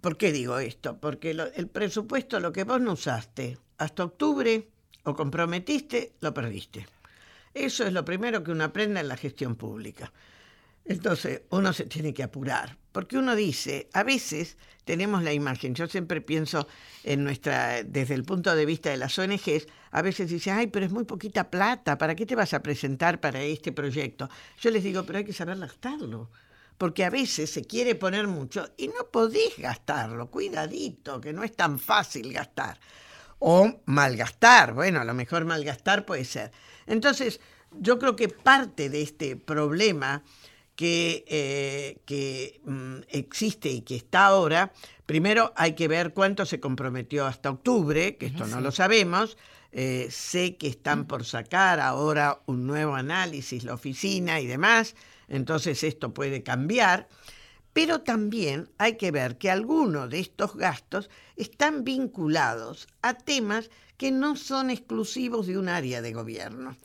[0.00, 0.98] ¿Por qué digo esto?
[0.98, 4.68] Porque lo- el presupuesto, lo que vos no usaste hasta octubre
[5.04, 6.86] o comprometiste, lo perdiste.
[7.54, 10.12] Eso es lo primero que uno aprende en la gestión pública.
[10.84, 15.86] Entonces, uno se tiene que apurar, porque uno dice, a veces tenemos la imagen, yo
[15.86, 16.66] siempre pienso
[17.04, 20.86] en nuestra, desde el punto de vista de las ONGs, a veces dicen, ay, pero
[20.86, 24.28] es muy poquita plata, ¿para qué te vas a presentar para este proyecto?
[24.60, 26.30] Yo les digo, pero hay que saber gastarlo,
[26.80, 31.54] porque a veces se quiere poner mucho y no podés gastarlo, cuidadito, que no es
[31.54, 32.80] tan fácil gastar.
[33.38, 36.52] O malgastar, bueno, a lo mejor malgastar puede ser.
[36.86, 37.38] Entonces,
[37.78, 40.22] yo creo que parte de este problema
[40.74, 44.72] que, eh, que mm, existe y que está ahora,
[45.04, 49.36] primero hay que ver cuánto se comprometió hasta octubre, que esto no lo sabemos.
[49.72, 54.96] Eh, sé que están por sacar ahora un nuevo análisis, la oficina y demás,
[55.30, 57.08] entonces esto puede cambiar.
[57.72, 64.10] Pero también hay que ver que algunos de estos gastos están vinculados a temas que
[64.10, 66.76] no son exclusivos de un área de gobierno.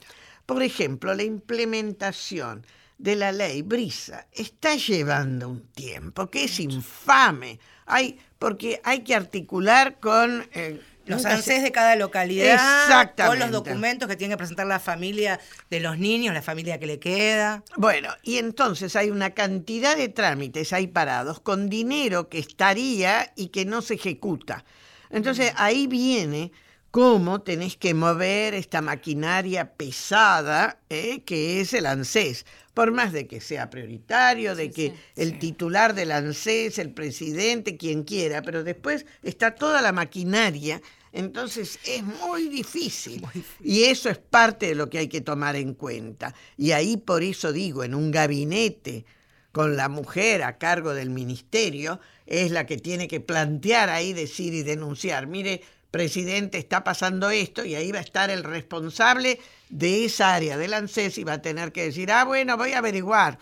[0.46, 2.64] Por ejemplo, la implementación
[2.98, 7.58] de la ley Brisa está llevando un tiempo que es infame.
[7.86, 10.48] Hay, porque hay que articular con...
[10.52, 13.24] eh, Los ANSES de cada localidad, Exactamente.
[13.26, 15.40] con los documentos que tiene que presentar la familia
[15.70, 17.62] de los niños, la familia que le queda.
[17.76, 23.48] Bueno, y entonces hay una cantidad de trámites ahí parados con dinero que estaría y
[23.48, 24.64] que no se ejecuta.
[25.10, 26.52] Entonces ahí viene
[26.96, 32.46] cómo tenés que mover esta maquinaria pesada eh, que es el ANSES.
[32.72, 36.94] Por más de que sea prioritario, de Sí, que sí, el titular del ANSES, el
[36.94, 40.80] presidente, quien quiera, pero después está toda la maquinaria
[41.12, 43.22] Entonces es muy difícil.
[43.62, 46.34] Y eso es parte de lo que hay que tomar en cuenta.
[46.56, 49.04] Y ahí por eso digo, en un gabinete
[49.52, 54.52] con la mujer a cargo del ministerio, es la que tiene que plantear ahí, decir
[54.52, 55.26] y denunciar.
[55.26, 55.62] Mire,
[55.96, 60.74] presidente, está pasando esto y ahí va a estar el responsable de esa área del
[60.74, 63.38] ANSES y va a tener que decir, ah, bueno, voy a averiguar.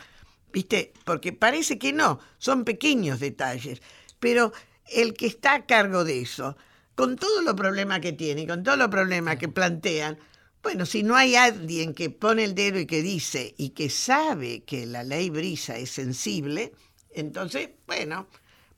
[0.52, 0.92] ¿Viste?
[1.04, 3.82] Porque parece que no, son pequeños detalles.
[4.20, 4.52] Pero
[4.86, 6.56] el que está a cargo de eso,
[6.94, 10.16] con todos los problemas que tiene, y con todos los problemas que plantean,
[10.62, 14.62] bueno, si no hay alguien que pone el dedo y que dice y que sabe
[14.62, 16.72] que la ley Brisa es sensible,
[17.10, 18.28] entonces, bueno,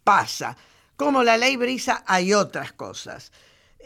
[0.03, 0.57] pasa.
[0.97, 3.33] Como la ley Brisa hay otras cosas.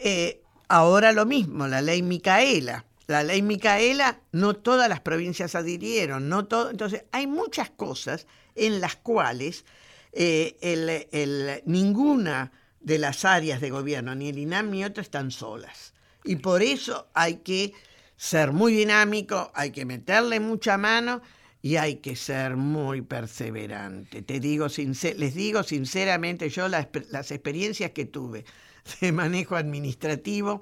[0.03, 2.85] Eh, ahora lo mismo, la ley Micaela.
[3.05, 6.31] La ley Micaela, no todas las provincias adhirieron.
[6.33, 9.63] Entonces, hay muchas cosas en las cuales
[10.11, 15.93] eh, ninguna de las áreas de gobierno, ni el INAM ni otro, están solas.
[16.23, 17.73] Y por eso hay que
[18.15, 21.21] ser muy dinámico, hay que meterle mucha mano
[21.61, 24.23] y hay que ser muy perseverante.
[24.23, 28.45] Te digo les digo sinceramente, yo las experiencias que tuve
[29.01, 30.61] de manejo administrativo,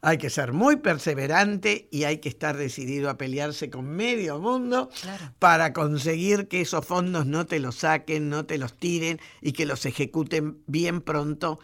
[0.00, 4.90] hay que ser muy perseverante y hay que estar decidido a pelearse con medio mundo
[5.38, 9.66] para conseguir que esos fondos no te los saquen, no te los tiren y que
[9.66, 11.58] los ejecuten bien pronto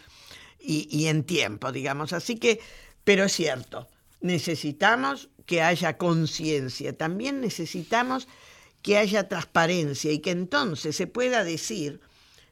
[0.59, 2.13] y, y en tiempo, digamos.
[2.13, 2.61] Así que,
[3.05, 3.87] pero es cierto,
[4.21, 8.27] necesitamos que haya conciencia, también necesitamos
[8.83, 12.01] que haya transparencia y que entonces se pueda decir,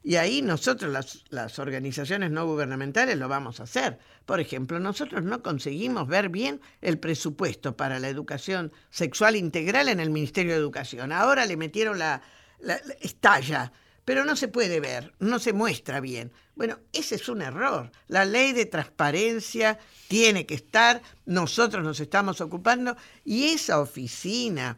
[0.03, 3.97] y ahí nosotros, las, las, organizaciones no gubernamentales, lo vamos a hacer.
[4.25, 10.01] Por ejemplo, nosotros no conseguimos ver bien el presupuesto para la educación sexual integral en
[10.01, 11.13] el Ministerio de Educación.
[11.13, 12.21] Ahora le metieron la,
[12.59, 13.71] la, estalla,
[14.03, 16.33] pero no se puede ver, no se muestra bien.
[16.55, 17.89] Bueno, ese es un error.
[18.09, 24.77] La ley de transparencia tiene que estar, nosotros nos estamos ocupando y esa oficina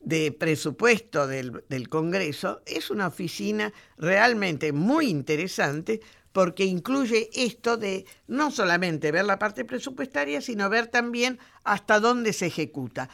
[0.00, 6.00] de presupuesto del, del, Congreso es una oficina realmente muy interesante
[6.32, 12.32] porque incluye esto de no solamente ver la parte presupuestaria, sino ver también hasta dónde
[12.32, 13.10] se ejecuta.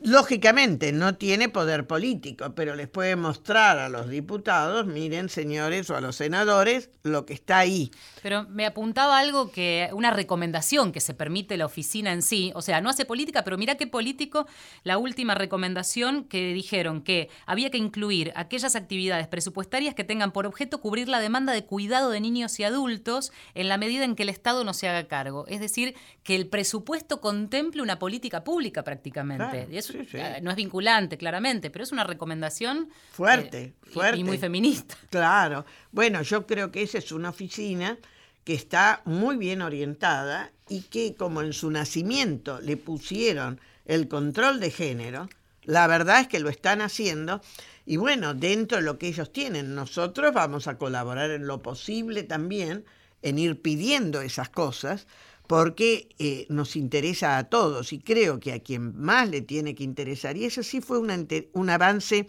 [0.00, 5.96] Lógicamente no tiene poder político, pero les puede mostrar a los diputados, miren señores, o
[5.96, 7.90] a los senadores, lo que está ahí.
[8.22, 12.62] Pero me apuntaba algo que, una recomendación que se permite la oficina en sí, o
[12.62, 14.46] sea, no hace política, pero mira qué político
[14.84, 20.46] la última recomendación que dijeron que había que incluir aquellas actividades presupuestarias que tengan por
[20.46, 24.22] objeto cubrir la demanda de cuidado de niños y adultos en la medida en que
[24.22, 25.44] el Estado no se haga cargo.
[25.48, 29.66] Es decir, que el presupuesto contemple una política pública prácticamente.
[29.66, 29.87] Claro.
[29.94, 34.18] Eh, no es vinculante, claramente, pero es una recomendación fuerte, eh, fuerte.
[34.18, 34.96] Y, muy feminista.
[35.10, 35.64] Claro.
[35.92, 37.98] Bueno, yo creo que esa es una oficina
[38.44, 44.60] que está muy bien orientada y que como en su nacimiento le pusieron el control
[44.60, 45.28] de género,
[45.64, 47.42] la verdad es que lo están haciendo
[47.84, 52.22] y bueno, dentro de lo que ellos tienen, nosotros vamos a colaborar en lo posible
[52.22, 52.84] también
[53.22, 55.06] en ir pidiendo esas cosas,
[55.48, 59.82] porque eh, nos interesa a todos y creo que a quien más le tiene que
[59.82, 62.28] interesar, y eso sí fue un avance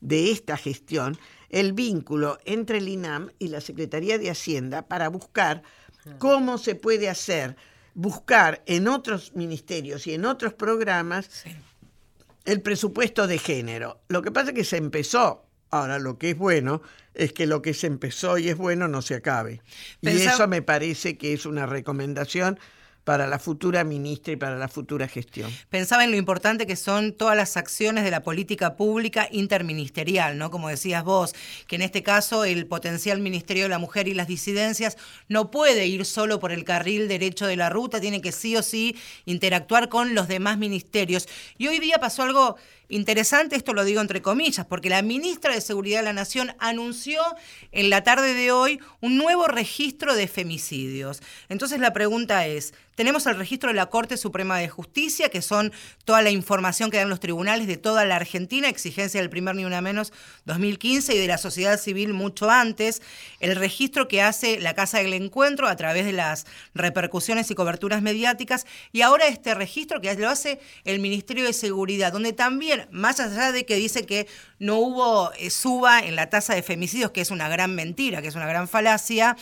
[0.00, 1.16] de esta gestión,
[1.50, 5.62] el vínculo entre el INAM y la Secretaría de Hacienda para buscar
[6.18, 7.56] cómo se puede hacer,
[7.94, 11.50] buscar en otros ministerios y en otros programas sí.
[12.46, 14.00] el presupuesto de género.
[14.08, 15.43] Lo que pasa es que se empezó,
[15.78, 16.82] ahora lo que es bueno
[17.14, 19.60] es que lo que se empezó y es bueno no se acabe.
[20.00, 20.24] Pensaba...
[20.24, 22.58] Y eso me parece que es una recomendación
[23.04, 25.50] para la futura ministra y para la futura gestión.
[25.68, 30.50] Pensaba en lo importante que son todas las acciones de la política pública interministerial, ¿no?
[30.50, 31.34] Como decías vos,
[31.66, 34.96] que en este caso el potencial Ministerio de la Mujer y las disidencias
[35.28, 38.62] no puede ir solo por el carril derecho de la ruta, tiene que sí o
[38.62, 41.28] sí interactuar con los demás ministerios.
[41.58, 42.56] Y hoy día pasó algo
[42.88, 47.22] Interesante, esto lo digo entre comillas, porque la ministra de Seguridad de la Nación anunció
[47.72, 51.22] en la tarde de hoy un nuevo registro de femicidios.
[51.48, 55.72] Entonces la pregunta es, tenemos el registro de la Corte Suprema de Justicia, que son
[56.04, 59.64] toda la información que dan los tribunales de toda la Argentina, exigencia del primer ni
[59.64, 60.12] una menos
[60.44, 63.02] 2015 y de la sociedad civil mucho antes.
[63.40, 68.00] El registro que hace la Casa del Encuentro a través de las repercusiones y coberturas
[68.00, 68.64] mediáticas.
[68.92, 73.52] Y ahora este registro que lo hace el Ministerio de Seguridad, donde también, más allá
[73.52, 74.26] de que dice que
[74.58, 78.28] no hubo eh, suba en la tasa de femicidios, que es una gran mentira, que
[78.28, 79.36] es una gran falacia,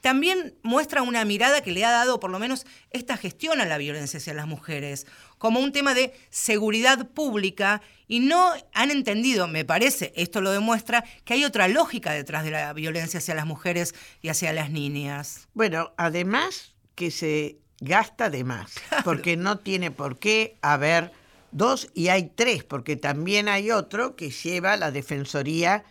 [0.00, 3.76] también muestra una mirada que le ha dado por lo menos esta gestión a la
[3.76, 5.06] violencia hacia las mujeres,
[5.38, 11.04] como un tema de seguridad pública y no han entendido, me parece, esto lo demuestra,
[11.24, 15.48] que hay otra lógica detrás de la violencia hacia las mujeres y hacia las niñas.
[15.54, 18.74] Bueno, además que se gasta de más,
[19.04, 21.10] porque no tiene por qué haber
[21.52, 25.84] dos y hay tres, porque también hay otro que lleva la defensoría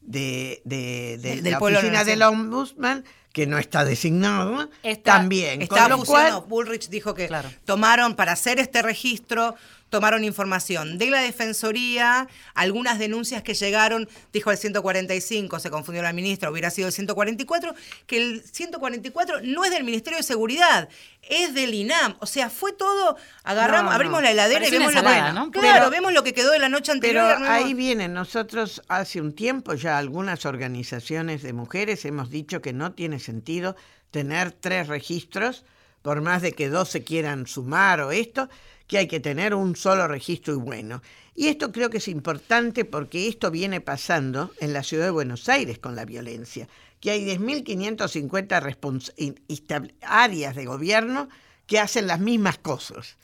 [0.00, 5.60] de, de- la oficina del ombudsman, que no está designado, Está- también.
[5.62, 7.50] Está con lo cual, Bullrich dijo que Claro.
[7.64, 9.54] tomaron para hacer este registro,
[9.90, 16.12] tomaron información de la Defensoría, algunas denuncias que llegaron, dijo el 145, se confundió la
[16.12, 17.74] ministra, hubiera sido el 144,
[18.06, 20.88] que el 144 no es del Ministerio de Seguridad,
[21.22, 22.16] es del INAM.
[22.20, 23.94] O sea, fue todo, agarramos, No, no.
[23.96, 25.50] abrimos la heladera Parece y vemos una lo que, ensalada, ¿no?
[25.50, 27.34] Claro, Pero- vemos lo que quedó de la noche anterior.
[27.38, 32.72] Pero ahí viene, nosotros hace un tiempo ya algunas organizaciones de mujeres hemos dicho que
[32.72, 33.76] no tiene sentido
[34.10, 35.64] tener tres registros,
[36.02, 38.48] por más de que dos se quieran sumar o esto,
[38.88, 41.02] que hay que tener un solo registro y bueno.
[41.36, 45.48] Y esto creo que es importante porque esto viene pasando en la ciudad de Buenos
[45.48, 46.66] Aires con la violencia,
[47.00, 51.28] que hay 10.550 respons- in- estab- áreas de gobierno
[51.66, 53.16] que hacen las mismas cosas.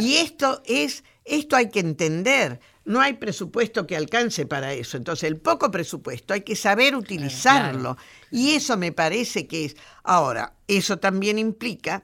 [0.00, 2.58] Y esto es, esto hay que entender.
[2.84, 4.96] No hay presupuesto que alcance para eso.
[4.96, 7.96] Entonces, el poco presupuesto hay que saber utilizarlo.
[8.30, 9.76] Y eso me parece que es.
[10.02, 12.02] Ahora, eso también implica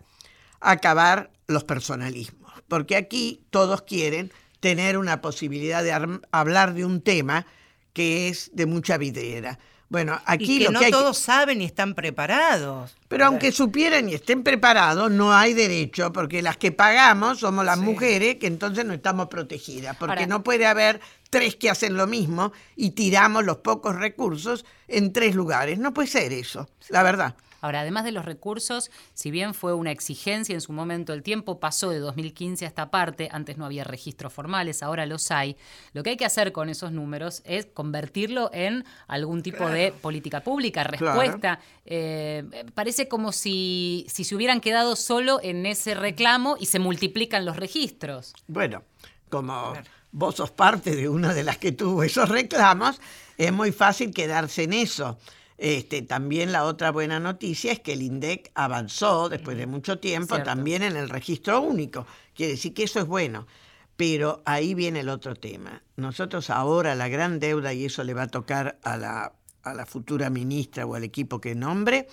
[0.61, 2.43] acabar los personalismos.
[2.68, 7.46] Porque aquí todos quieren tener una posibilidad de hablar de un tema
[7.92, 9.58] que es de mucha vidriera.
[9.90, 12.96] Bueno, aquí y que lo no que hay todos saben y están preparados.
[13.06, 17.78] pero aunque supieran y estén preparados, no hay derecho, porque las que pagamos somos las
[17.78, 17.84] Sí.
[17.84, 21.00] mujeres, que entonces no estamos protegidas, porque Ahora- no puede haber
[21.30, 25.78] tres que hacen lo mismo y tiramos los pocos recursos en tres lugares.
[25.78, 27.36] No puede ser eso, la verdad.
[27.64, 31.60] Ahora, además de los recursos, si bien fue una exigencia en su momento, el tiempo
[31.60, 35.56] pasó de 2015 a esta parte, antes no había registros formales, ahora los hay,
[35.94, 40.42] lo que hay que hacer con esos números es convertirlo en algún tipo de política
[40.42, 41.18] pública, Claro.
[41.18, 41.58] respuesta.
[41.86, 42.44] Eh,
[42.74, 47.56] parece como si, si se hubieran quedado solo en ese reclamo y se multiplican los
[47.56, 48.34] registros.
[48.46, 48.82] Bueno,
[49.30, 49.72] como
[50.12, 53.00] vos sos parte de una de las que tuvo esos reclamos,
[53.38, 55.18] es muy fácil quedarse en eso.
[55.57, 60.34] Este, también la otra buena noticia es que el INDEC avanzó después de mucho tiempo
[60.34, 60.50] Cierto.
[60.50, 62.07] también en el registro único.
[62.34, 63.46] Quiere decir que eso es bueno.
[63.96, 65.82] Pero ahí viene el otro tema.
[65.96, 69.86] Nosotros ahora la gran deuda, y eso le va a tocar a la, a la
[69.86, 72.09] futura ministra o al equipo que nombre,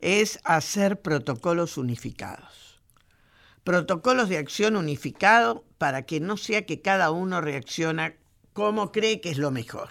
[0.00, 2.66] es hacer protocolos unificados
[3.66, 8.14] protocolos de acción unificados para que no sea que cada uno reacciona
[8.52, 9.88] como cree que es lo mejor.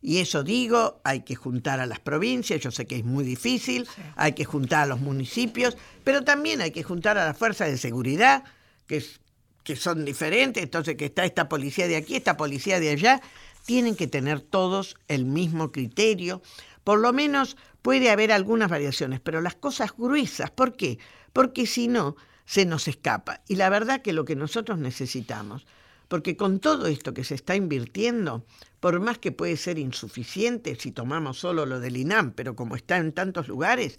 [0.00, 3.86] Y eso digo, hay que juntar a las provincias, yo sé que es muy difícil,
[4.16, 7.78] hay que juntar a los municipios, pero también hay que juntar a las fuerzas de
[7.78, 8.44] seguridad,
[8.86, 9.20] que, es-
[9.64, 13.20] que son diferentes, entonces que está esta policía de aquí, esta policía de allá,
[13.66, 16.40] tienen que tener todos el mismo criterio.
[16.84, 20.98] Por lo menos puede haber algunas variaciones, pero las cosas gruesas, ¿por qué?
[21.32, 23.42] Porque si no, se nos escapa.
[23.46, 25.66] Y la verdad que lo que nosotros necesitamos,
[26.08, 28.44] porque con todo esto que se está invirtiendo,
[28.80, 32.96] por más que puede ser insuficiente si tomamos solo lo del INAM, pero como está
[32.96, 33.98] en tantos lugares,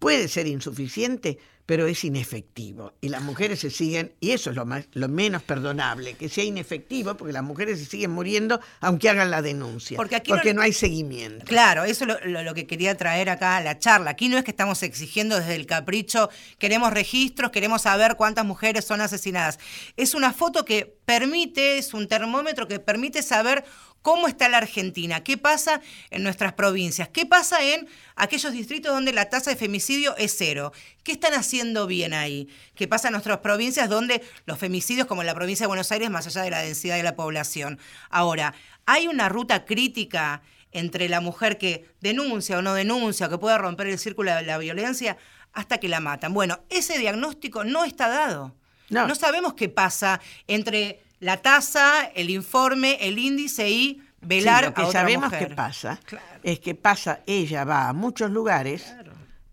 [0.00, 2.94] puede ser insuficiente, pero es inefectivo.
[3.00, 6.42] Y las mujeres se siguen, y eso es lo, más, lo menos perdonable, que sea
[6.42, 10.62] inefectivo, porque las mujeres se siguen muriendo aunque hagan la denuncia, Porque aquí no- no
[10.62, 11.44] hay seguimiento.
[11.46, 14.10] Claro, eso es lo, lo- lo que quería traer acá a la charla.
[14.10, 16.28] Aquí no es que estamos exigiendo desde el capricho,
[16.58, 19.60] queremos registros, queremos saber cuántas mujeres son asesinadas.
[19.96, 23.64] Es una foto que permite, es un termómetro que permite saber
[24.02, 25.80] cómo está la Argentina, qué pasa
[26.10, 30.72] en nuestras provincias, qué pasa en aquellos distritos donde la tasa de femicidio es cero,
[31.02, 35.26] qué están haciendo bien ahí, qué pasa en nuestras provincias donde los femicidios, como en
[35.26, 37.78] la provincia de Buenos Aires, más allá de la densidad de la población.
[38.08, 38.54] Ahora,
[38.86, 40.42] hay una ruta crítica
[40.72, 44.42] entre la mujer que denuncia o no denuncia, o que puede romper el círculo de
[44.42, 45.16] la violencia,
[45.52, 46.32] hasta que la matan.
[46.32, 48.54] Bueno, ese diagnóstico no está dado.
[48.88, 49.06] No.
[49.06, 54.74] No, sabemos qué pasa entre la tasa, el informe, el índice y velar Sí, lo
[54.74, 55.48] que a otra sabemos mujer.
[55.48, 56.24] que pasa Claro.
[56.42, 58.92] es que pasa, ella va a muchos lugares,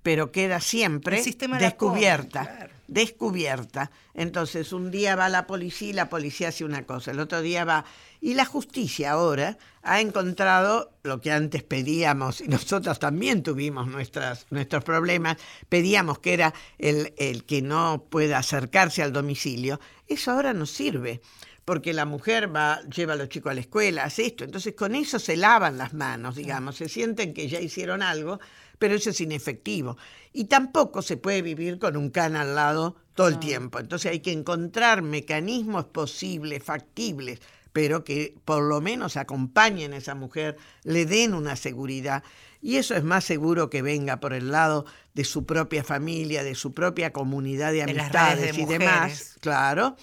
[0.03, 1.21] pero queda siempre
[1.59, 2.45] descubierta.
[2.45, 2.73] claro.
[2.87, 3.91] Descubierta.
[4.13, 7.65] Entonces, un día va la policía y la policía hace una cosa, el otro día
[7.65, 7.83] va.
[8.21, 14.45] Y la justicia ahora ha encontrado lo que antes pedíamos, y nosotros también tuvimos nuestras,
[14.51, 15.35] nuestros problemas,
[15.67, 19.81] pedíamos que era el, el que no pueda acercarse al domicilio.
[20.07, 21.19] Eso ahora no sirve
[21.67, 24.45] porque la mujer va, lleva a los chicos a la escuela, hace esto.
[24.45, 28.39] Entonces con eso se lavan las manos, digamos, se sienten que ya hicieron algo,
[28.79, 29.97] pero eso es inefectivo.
[30.31, 33.79] Y tampoco se puede vivir con un can al lado todo el tiempo.
[33.79, 37.41] Entonces hay que encontrar mecanismos posibles, factibles,
[37.73, 42.23] pero que por lo menos acompañen a esa mujer, le den una seguridad.
[42.61, 46.55] Y eso es más seguro que venga por el lado de su propia familia, de
[46.55, 49.97] su propia comunidad de amistades de y demás, claro.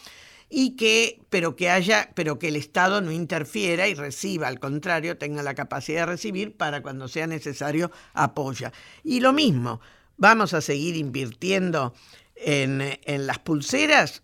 [0.56, 5.18] Y que, pero que haya, pero que el Estado no interfiera y reciba, al contrario,
[5.18, 8.72] tenga la capacidad de recibir para cuando sea necesario apoya.
[9.02, 9.80] Y lo mismo,
[10.16, 11.92] vamos a seguir invirtiendo
[12.36, 14.22] en, en las pulseras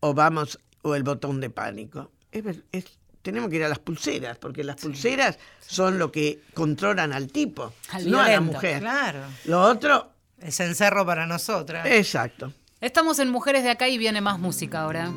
[0.00, 2.10] o vamos o el botón de pánico.
[2.32, 7.12] Es es- tenemos que ir a las pulseras, porque las pulseras son lo que controlan
[7.12, 8.80] al tipo, Al no a la mujer.
[8.80, 9.20] Claro.
[9.46, 11.86] Lo otro, El cencerro para nosotras.
[11.86, 12.52] exacto.
[12.84, 15.10] Estamos en Mujeres de Acá y viene más música ahora.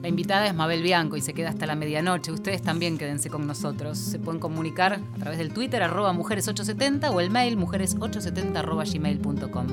[0.00, 2.30] La invitada es Mabel Bianco y se queda hasta la medianoche.
[2.30, 3.98] Ustedes también quédense con nosotros.
[3.98, 9.66] Se pueden comunicar a través del Twitter arroba mujeres870 o el mail mujeres870 arroba gmail.com.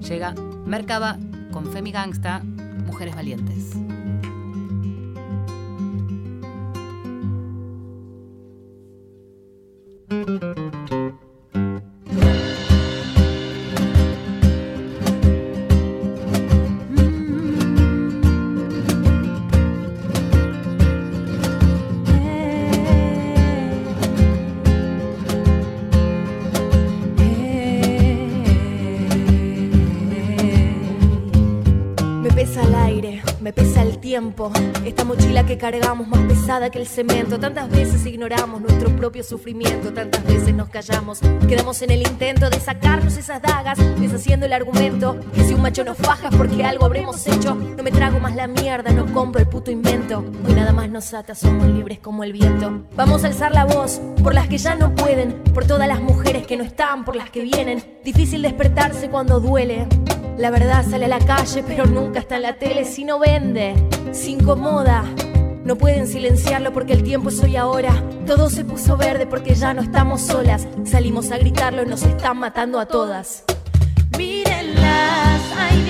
[0.00, 0.34] Llega
[0.66, 1.16] Mercaba
[1.50, 2.42] con Femi Gangsta,
[2.84, 3.76] Mujeres Valientes.
[34.10, 37.38] Esta mochila que cargamos más pesada que el cemento.
[37.38, 39.92] Tantas veces ignoramos nuestro propio sufrimiento.
[39.92, 41.20] Tantas veces nos callamos.
[41.48, 43.78] Quedamos en el intento de sacarnos esas dagas.
[44.00, 47.54] Deshaciendo el argumento que si un macho nos faja es porque algo habremos hecho.
[47.54, 50.24] No me trago más la mierda, no compro el puto invento.
[50.44, 52.82] Hoy nada más nos ata, somos libres como el viento.
[52.96, 55.34] Vamos a alzar la voz por las que ya no pueden.
[55.54, 58.00] Por todas las mujeres que no están, por las que vienen.
[58.04, 59.86] Difícil despertarse cuando duele.
[60.40, 62.86] La verdad sale a la calle, pero nunca está en la tele.
[62.86, 63.74] Si no vende,
[64.10, 65.04] se incomoda.
[65.64, 68.02] No pueden silenciarlo porque el tiempo es hoy ahora.
[68.26, 70.66] Todo se puso verde porque ya no estamos solas.
[70.86, 73.44] Salimos a gritarlo y nos están matando a todas.
[74.16, 75.84] Mírenlas, ahí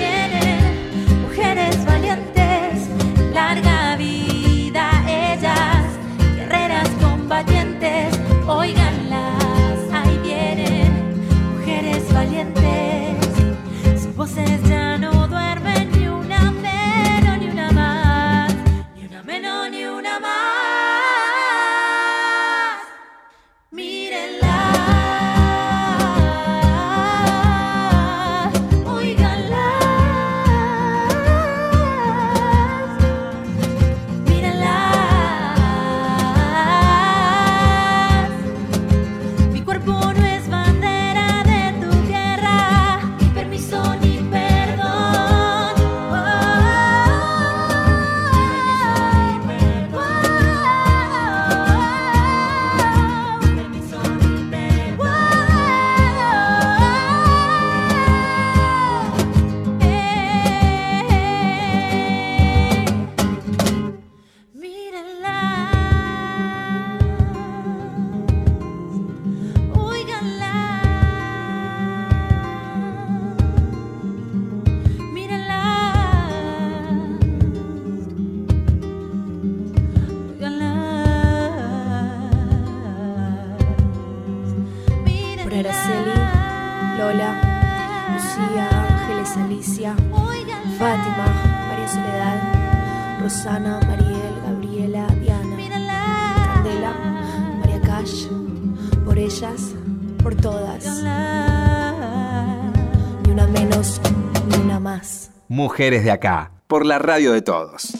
[105.81, 107.93] Mujeres de acá, por la radio de todos.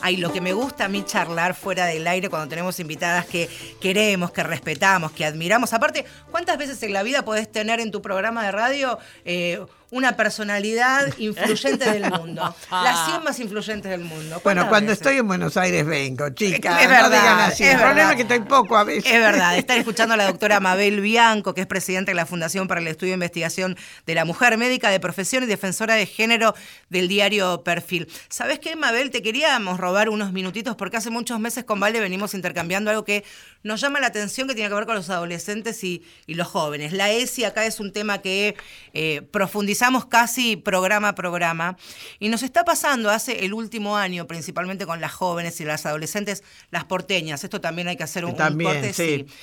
[0.00, 3.48] Ay, lo que me gusta a mí charlar fuera del aire cuando tenemos invitadas que
[3.80, 5.72] queremos, que respetamos, que admiramos.
[5.74, 10.16] Aparte, ¿cuántas veces en la vida podés tener en tu programa de radio eh, una
[10.16, 12.54] personalidad influyente del mundo?
[12.70, 14.40] Las 100 más influyentes del mundo.
[14.42, 15.00] Bueno, ¿Cuántas cuando veces?
[15.06, 16.82] estoy en Buenos Aires vengo, chicas.
[16.82, 17.64] Es no verdad, digan así.
[17.64, 19.12] es El problema es que estoy poco a veces.
[19.12, 22.66] Es verdad, están escuchando a la doctora Mabel Bianco, que es presidenta de la Fundación
[22.68, 23.76] para el Estudio e Investigación
[24.06, 26.54] de la Mujer, médica de profesión y defensora de género
[26.88, 28.08] del diario Perfil.
[28.30, 29.10] ¿Sabes qué, Mabel?
[29.10, 33.24] Te queríamos robar unos minutitos porque hace muchos meses con Vale venimos intercambiando algo que
[33.62, 36.92] nos llama la atención que tiene que ver con los adolescentes y, y los jóvenes.
[36.94, 38.56] La ESI acá es un tema que
[38.94, 41.76] eh, profundizamos casi programa a programa
[42.18, 46.42] y nos está pasando hace el último año, principalmente con las jóvenes y las adolescentes,
[46.70, 47.44] las porteñas.
[47.44, 49.26] Esto también hay que hacer un, un También, corte, sí.
[49.26, 49.34] sí.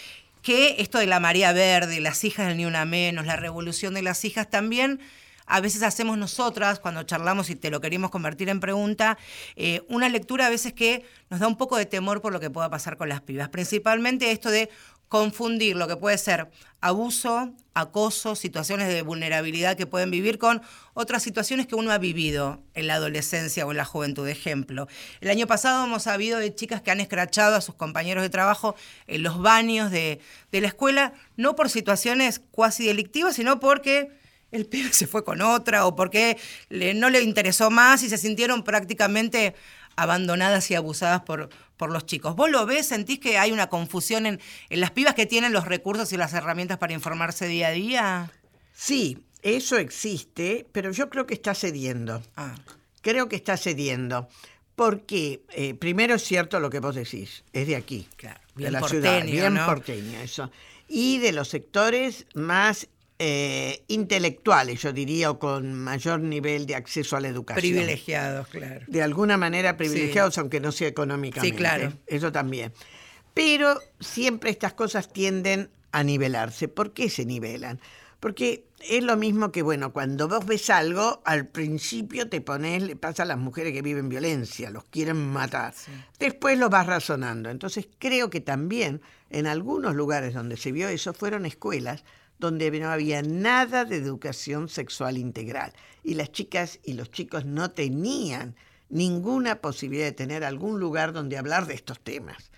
[0.42, 4.02] que esto de la María Verde, las hijas del Ni Una Menos, la revolución de
[4.02, 5.00] las hijas también
[5.50, 9.18] a veces hacemos nosotras, cuando charlamos y te lo queremos convertir en pregunta,
[9.56, 12.52] eh, una lectura a veces que nos da un poco de temor por lo que
[12.52, 13.50] pueda pasar con las pibas.
[13.50, 14.70] Principalmente esto de
[15.10, 16.50] confundir lo que puede ser
[16.82, 20.62] abuso, acoso, situaciones de vulnerabilidad que pueden vivir con
[20.94, 24.28] otras situaciones que uno ha vivido en la adolescencia o en la juventud.
[24.28, 24.88] Ejemplo,
[25.20, 28.76] el año pasado hemos sabido de chicas que han escrachado a sus compañeros de trabajo
[29.08, 34.12] en los baños de, la escuela, no por situaciones cuasi delictivas, sino porque
[34.52, 36.38] el pibe se fue con otra o porque
[36.70, 39.56] no le interesó más y se sintieron prácticamente
[39.96, 41.50] abandonadas y abusadas por,
[41.80, 42.36] por los chicos.
[42.36, 42.88] ¿Vos lo ves?
[42.88, 46.34] ¿Sentís que hay una confusión en, en las pibas que tienen los recursos y las
[46.34, 48.32] herramientas para informarse día a día?
[48.74, 52.22] Sí, eso existe, pero yo creo que está cediendo.
[52.36, 52.54] Ah,
[53.02, 54.28] Creo que está cediendo.
[54.76, 58.74] Porque, eh, primero es cierto lo que vos decís, es de aquí, Claro, de bien
[58.74, 59.66] la porteño, ciudad, bien ¿no?
[59.66, 60.52] porteño, eso.
[60.90, 62.90] Y de los sectores más
[63.22, 67.62] eh, intelectuales, yo diría, o con mayor nivel de acceso a la educación.
[67.62, 68.86] privilegiados, claro.
[68.88, 71.54] De alguna manera privilegiados, aunque no sea económicamente.
[71.54, 71.92] Sí, claro.
[72.08, 72.72] Eso también.
[73.34, 76.70] Pero siempre estas cosas tienden a nivelarse.
[76.70, 77.82] ¿Por qué se nivelan?
[78.22, 82.96] Porque es lo mismo que, bueno, cuando vos ves algo, al principio te pones, le
[82.96, 85.74] pasa a las mujeres que viven violencia, los quieren matar.
[86.20, 87.50] Después lo vas razonando.
[87.50, 92.04] Entonces creo que también en algunos lugares donde se vio eso fueron escuelas
[92.40, 95.74] donde no había nada de educación sexual integral.
[96.04, 98.56] Y las chicas y los chicos no tenían
[98.90, 102.52] ninguna posibilidad de tener algún lugar donde hablar de estos temas.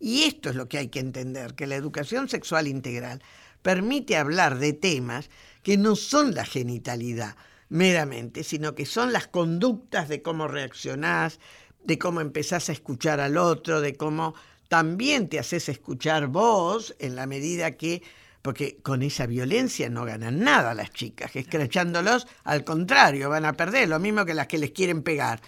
[0.00, 3.22] Y esto es lo que hay que entender, que la educación sexual integral
[3.62, 5.30] permite hablar de temas
[5.62, 7.36] que no son la genitalidad
[7.68, 11.40] meramente, sino que son las conductas de cómo reaccionás,
[11.84, 14.34] de cómo empezás a escuchar al otro, de cómo
[14.68, 18.02] también te haces escuchar vos en la medida que,
[18.42, 23.88] porque con esa violencia no ganan nada las chicas, escrachándolos, al contrario, van a perder,
[23.88, 25.40] lo mismo que las que les quieren pegar.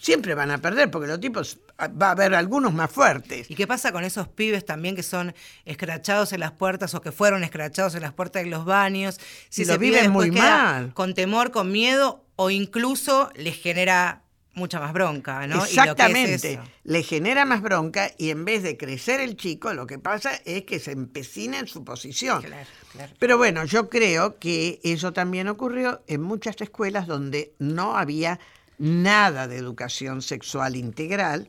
[0.00, 3.50] Siempre van a perder porque los tipos, va a haber algunos más fuertes.
[3.50, 5.34] ¿Y qué pasa con esos pibes también que son
[5.64, 9.18] escrachados en las puertas o que fueron escrachados en las puertas de los baños?
[9.50, 10.94] Ese lo viven muy mal.
[10.94, 14.22] Con temor, con miedo o incluso les genera
[14.54, 15.54] mucha más bronca, ¿no?
[15.54, 16.60] Y lo que es Exactamente.
[16.84, 20.64] Le genera más bronca y en vez de crecer el chico, lo que pasa es
[20.64, 22.42] que se empecina en su posición.
[22.42, 23.12] Claro, claro.
[23.18, 28.40] Pero bueno, yo creo que eso también ocurrió en muchas escuelas donde no había
[28.78, 31.48] nada de educación sexual integral,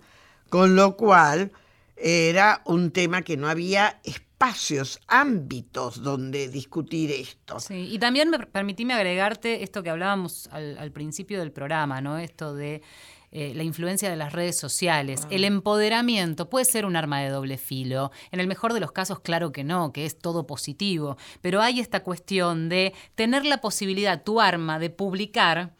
[0.49, 1.51] con lo cual
[1.95, 3.99] era un tema que no había
[4.39, 7.59] espacios, ámbitos donde discutir esto.
[7.59, 12.17] Sí, y también me permitíme agregarte esto que hablábamos al, al principio del programa, ¿no?
[12.17, 12.81] Esto de
[13.33, 15.27] eh, la influencia de las redes sociales.
[15.29, 18.11] El empoderamiento puede ser un arma de doble filo.
[18.31, 21.17] En el mejor de los casos, claro que no, que es todo positivo.
[21.41, 25.73] Pero hay esta cuestión de tener la posibilidad, tu arma, de publicar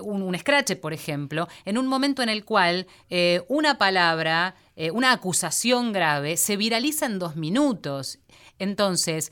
[0.00, 4.90] un, un scratch, por ejemplo, en un momento en el cual eh, una palabra, eh,
[4.90, 8.18] una acusación grave, se viraliza en dos minutos.
[8.58, 9.30] Entonces,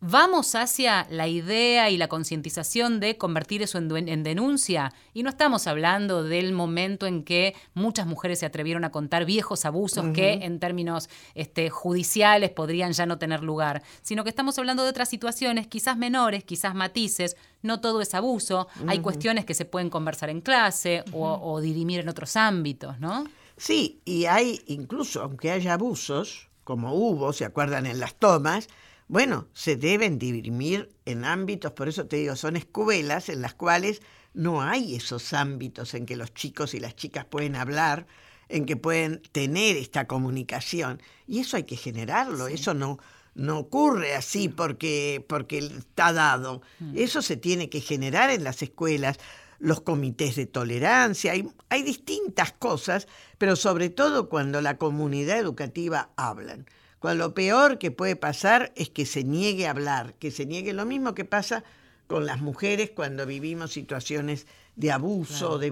[0.00, 4.92] vamos hacia la idea y la concientización de convertir eso en, denuncia.
[5.12, 9.64] Y no estamos hablando del momento en que muchas mujeres se atrevieron a contar viejos
[9.64, 14.84] abusos que en términos este, judiciales podrían ya no tener lugar, sino que estamos hablando
[14.84, 17.36] de otras situaciones, quizás menores, quizás matices.
[17.62, 22.00] No todo es abuso, hay cuestiones que se pueden conversar en clase o, o dirimir
[22.00, 23.24] en otros ámbitos, ¿no?
[23.58, 28.68] Sí, y hay incluso, aunque haya abusos, como hubo, ¿se acuerdan en las tomas?
[29.08, 34.00] Bueno, se deben dirimir en ámbitos, por eso te digo, son escuelas en las cuales
[34.34, 38.06] no hay esos ámbitos en que los chicos y las chicas pueden hablar,
[38.48, 41.02] en que pueden tener esta comunicación.
[41.26, 42.98] Y eso hay que generarlo, eso no,
[43.34, 46.62] no ocurre así porque, porque está dado.
[46.94, 49.18] Eso se tiene que generar en las escuelas,
[49.58, 56.10] los comités de tolerancia, hay, hay distintas cosas, pero sobre todo cuando la comunidad educativa
[56.16, 56.66] hablan.
[56.98, 60.72] Cuando lo peor que puede pasar es que se niegue a hablar, que se niegue
[60.72, 61.62] lo mismo que pasa
[62.08, 65.70] con las mujeres cuando vivimos situaciones de abuso de,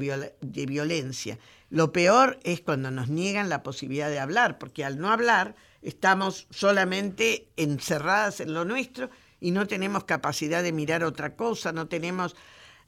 [0.67, 1.39] violencia.
[1.71, 6.47] Lo peor es cuando nos niegan la posibilidad de hablar, porque al no hablar estamos
[6.51, 9.11] solamente encerradas en lo nuestro
[9.41, 12.37] y no tenemos capacidad de mirar otra cosa, no tenemos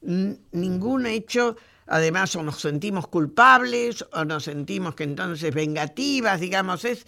[0.00, 7.06] ningún hecho, además o nos sentimos culpables o nos sentimos que entonces vengativas, digamos, es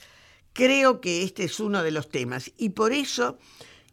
[0.52, 2.52] creo que este es uno de los temas.
[2.56, 3.38] Y por eso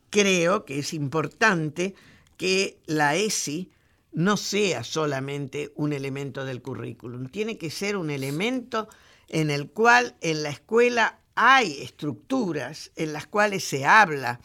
[0.09, 1.95] creo que es importante
[2.37, 3.71] que la ESI
[4.13, 8.87] no sea solamente un elemento del currículum, tiene que ser un elemento
[9.27, 14.39] en el cual en la escuela hay estructuras en las cuales se habla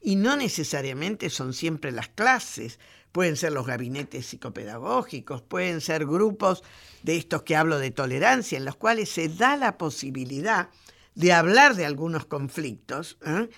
[0.00, 2.78] y no necesariamente son siempre las clases,
[3.12, 6.62] pueden ser los gabinetes psicopedagógicos, pueden ser grupos
[7.02, 10.68] de estos que hablo de tolerancia, en los cuales se da la posibilidad
[11.14, 13.48] de hablar de algunos conflictos, ¿eh?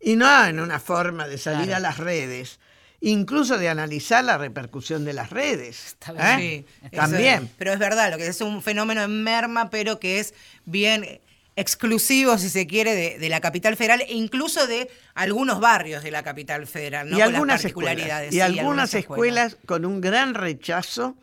[0.00, 1.76] y no en una forma de salir Claro.
[1.76, 2.60] a las redes,
[3.00, 5.96] incluso de analizar la repercusión de las redes.
[6.16, 6.64] ¿eh?
[6.82, 7.44] Sí, También.
[7.44, 10.34] es- pero es verdad, lo que es un fenómeno en merma, pero que es
[10.66, 11.20] bien
[11.56, 16.10] exclusivo, si se quiere, de, de la capital federal e incluso de algunos barrios de
[16.10, 17.16] la capital federal, ¿no?
[17.16, 17.94] y las algunas escuelas.
[17.94, 18.30] particularidades.
[18.32, 21.16] Y sí, algunas escuelas con un gran rechazo,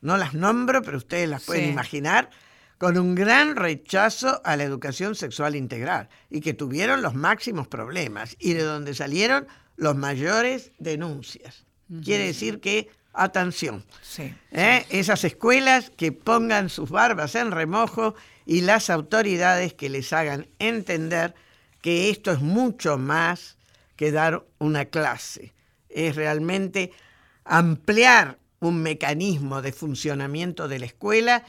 [0.00, 1.70] no las nombro, pero ustedes las pueden Sí.
[1.70, 2.30] imaginar,
[2.78, 8.34] con un gran rechazo a la educación sexual integral y que tuvieron los máximos problemas
[8.40, 11.64] y de donde salieron los mayores denuncias.
[12.04, 14.34] Quiere decir que, atención, Sí.
[14.50, 14.84] ¿eh?
[14.90, 18.14] esas escuelas que pongan sus barbas en remojo
[18.46, 21.34] y las autoridades que les hagan entender
[21.80, 23.56] que esto es mucho más
[23.96, 25.52] que dar una clase.
[25.88, 26.92] Es realmente
[27.44, 31.44] ampliar un mecanismo de funcionamiento de la escuela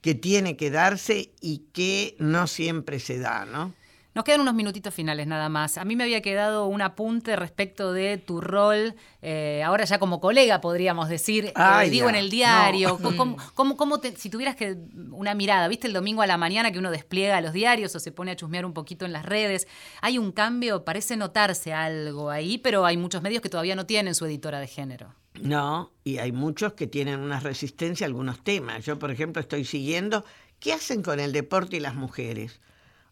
[0.00, 3.74] que tiene que darse y que no siempre se da, ¿no?
[4.14, 5.78] Nos quedan unos minutitos finales nada más.
[5.78, 10.20] A mí me había quedado un apunte respecto de tu rol, eh, ahora ya como
[10.20, 12.10] colega podríamos decir, eh, Ay, digo ya.
[12.10, 13.16] en el diario, No.
[13.16, 14.76] ¿cómo, cómo- cómo te- si tuvieras que
[15.12, 18.10] una mirada, viste el domingo a la mañana que uno despliega los diarios o se
[18.10, 19.68] pone a chusmear un poquito en las redes,
[20.00, 24.14] hay un cambio, parece notarse algo ahí, pero hay muchos medios que todavía no tienen
[24.16, 25.14] su editora de género.
[25.40, 28.84] No, y hay muchos que tienen una resistencia a algunos temas.
[28.84, 30.24] Yo, por ejemplo, estoy siguiendo
[30.58, 32.60] qué hacen con el deporte y las mujeres.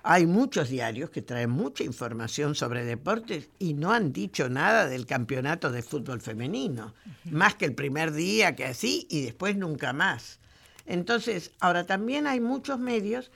[0.08, 5.04] Hay muchos diarios que traen mucha información sobre deportes y no han dicho nada del
[5.04, 6.94] campeonato de fútbol femenino,
[7.24, 10.38] más que el primer día que así y después nunca más.
[10.86, 13.32] Entonces, ahora también hay muchos medios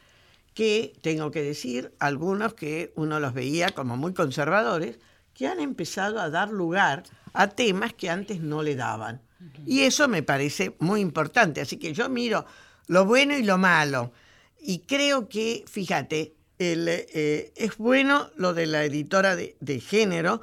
[0.55, 5.01] que, tengo que decir, algunos que uno los veía como muy conservadores,
[5.35, 7.03] que han empezado a dar lugar
[7.33, 9.21] a temas que antes no le daban.
[9.67, 11.63] Y eso me parece muy importante.
[11.63, 12.47] Así que yo miro
[12.87, 14.13] lo bueno y lo malo.
[14.61, 20.43] Y creo que, fíjate, el, eh, es bueno lo de la editora de, de género,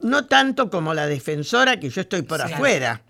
[0.00, 2.52] no tanto como la defensora, que yo estoy por Sí.
[2.52, 3.02] afuera,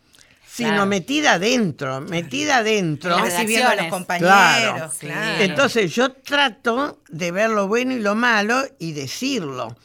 [0.49, 0.87] sino Claro.
[0.87, 3.18] metida adentro, metida adentro.
[3.18, 4.93] Recibiendo a los compañeros, Claro.
[4.99, 5.43] claro.
[5.45, 9.77] Entonces yo trato de ver lo bueno y lo malo y decirlo,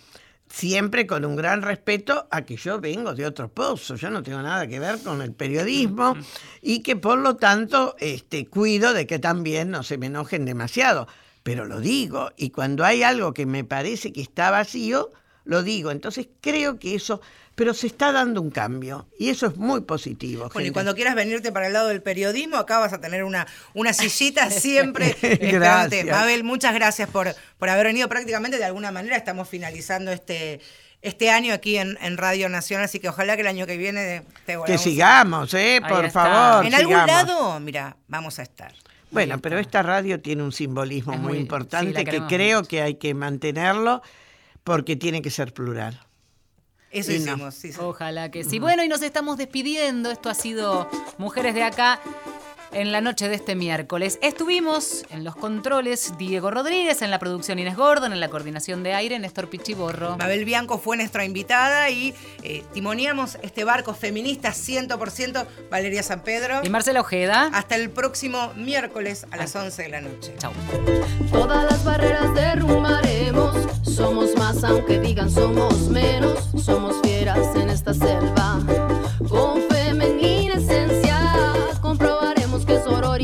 [0.48, 4.42] siempre con un gran respeto a que yo vengo de otro pozo, yo no tengo
[4.42, 6.16] nada que ver con el periodismo
[6.62, 11.08] y que por lo tanto este, cuido de que también no se me enojen demasiado,
[11.44, 15.12] pero lo digo y cuando hay algo que me parece que está vacío,
[15.44, 17.20] lo digo, entonces creo que eso,
[17.56, 20.50] pero se está dando un cambio y eso es muy positivo.
[20.54, 23.48] Bueno, y cuando quieras venirte para el lado del periodismo, acá vas a tener una,
[23.74, 26.04] una sillita siempre esperante.
[26.04, 26.06] Gracias.
[26.06, 28.08] Mabel, muchas gracias por, por haber venido.
[28.08, 30.62] Prácticamente de alguna manera estamos finalizando este,
[31.02, 34.22] este año aquí en, en Radio Nacional, así que ojalá que el año que viene
[34.46, 35.82] te Que volvamos a- sigamos, ¿eh?
[35.88, 36.66] Por favor.
[36.68, 38.74] En algún lado, mira, vamos a estar.
[39.12, 42.70] Bueno, pero esta radio tiene un simbolismo Es muy, importante que creo mucho.
[42.70, 44.02] que hay que mantenerlo
[44.64, 46.00] porque tiene que ser plural.
[46.92, 47.34] Eso Y no.
[47.34, 47.80] hicimos, sí, sí.
[47.82, 48.60] Ojalá que sí.
[48.60, 50.12] Bueno, y nos estamos despidiendo.
[50.12, 52.00] Esto ha sido Mujeres de Acá
[52.74, 54.20] en la noche de este miércoles.
[54.22, 58.94] Estuvimos en los controles Diego Rodríguez, en la producción Inés Gordon, en la coordinación de
[58.94, 60.18] aire Néstor Pichiborro.
[60.18, 62.14] Mabel Bianco fue nuestra invitada y
[62.44, 66.62] eh, timoneamos este barco feminista 100% Valeria San Pedro.
[66.64, 67.50] Y Marcela Ojeda.
[67.54, 70.34] Hasta el próximo miércoles a las 11 de la noche.
[70.38, 70.52] Chau.
[71.32, 73.56] Todas las barreras derrumbaremos.
[73.84, 76.50] Somos más, aunque digan somos menos.
[76.64, 78.60] Somos fieras en esta selva.
[79.28, 80.91] Con femenina esencia, comprobaremos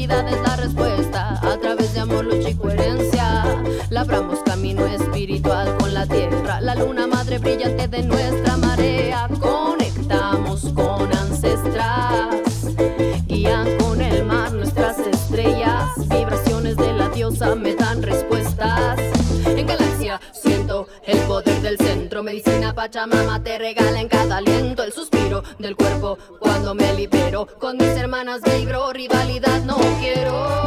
[0.07, 1.39] sororidad es la respuesta.
[1.41, 6.61] A través de amor, lucha y coherencia, labramos camino espiritual con la tierra.
[6.61, 9.29] La luna madre brillante de nuestra marea.
[9.39, 12.35] Conectamos con ancestras.
[13.27, 15.89] Guían con el mar nuestras estrellas.
[16.09, 18.99] Vibraciones de la diosa me dan respuestas.
[19.45, 22.23] En galaxia siento el poder del centro.
[22.23, 27.16] Medicina Pachamama te regala en cada aliento el suspiro del cuerpo cuando me libero.
[27.45, 30.66] Con mis hermanas vibro, rivalidad no quiero.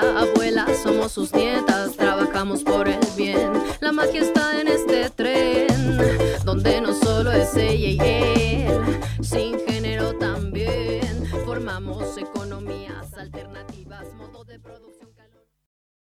[0.00, 3.52] abuelas, somos sus nietas, trabajamos por el bien.
[3.80, 5.98] La magia está en este tren,
[6.44, 11.26] donde no solo es ella y él, sin género también.
[11.44, 14.58] Formamos economías alternativas, modo de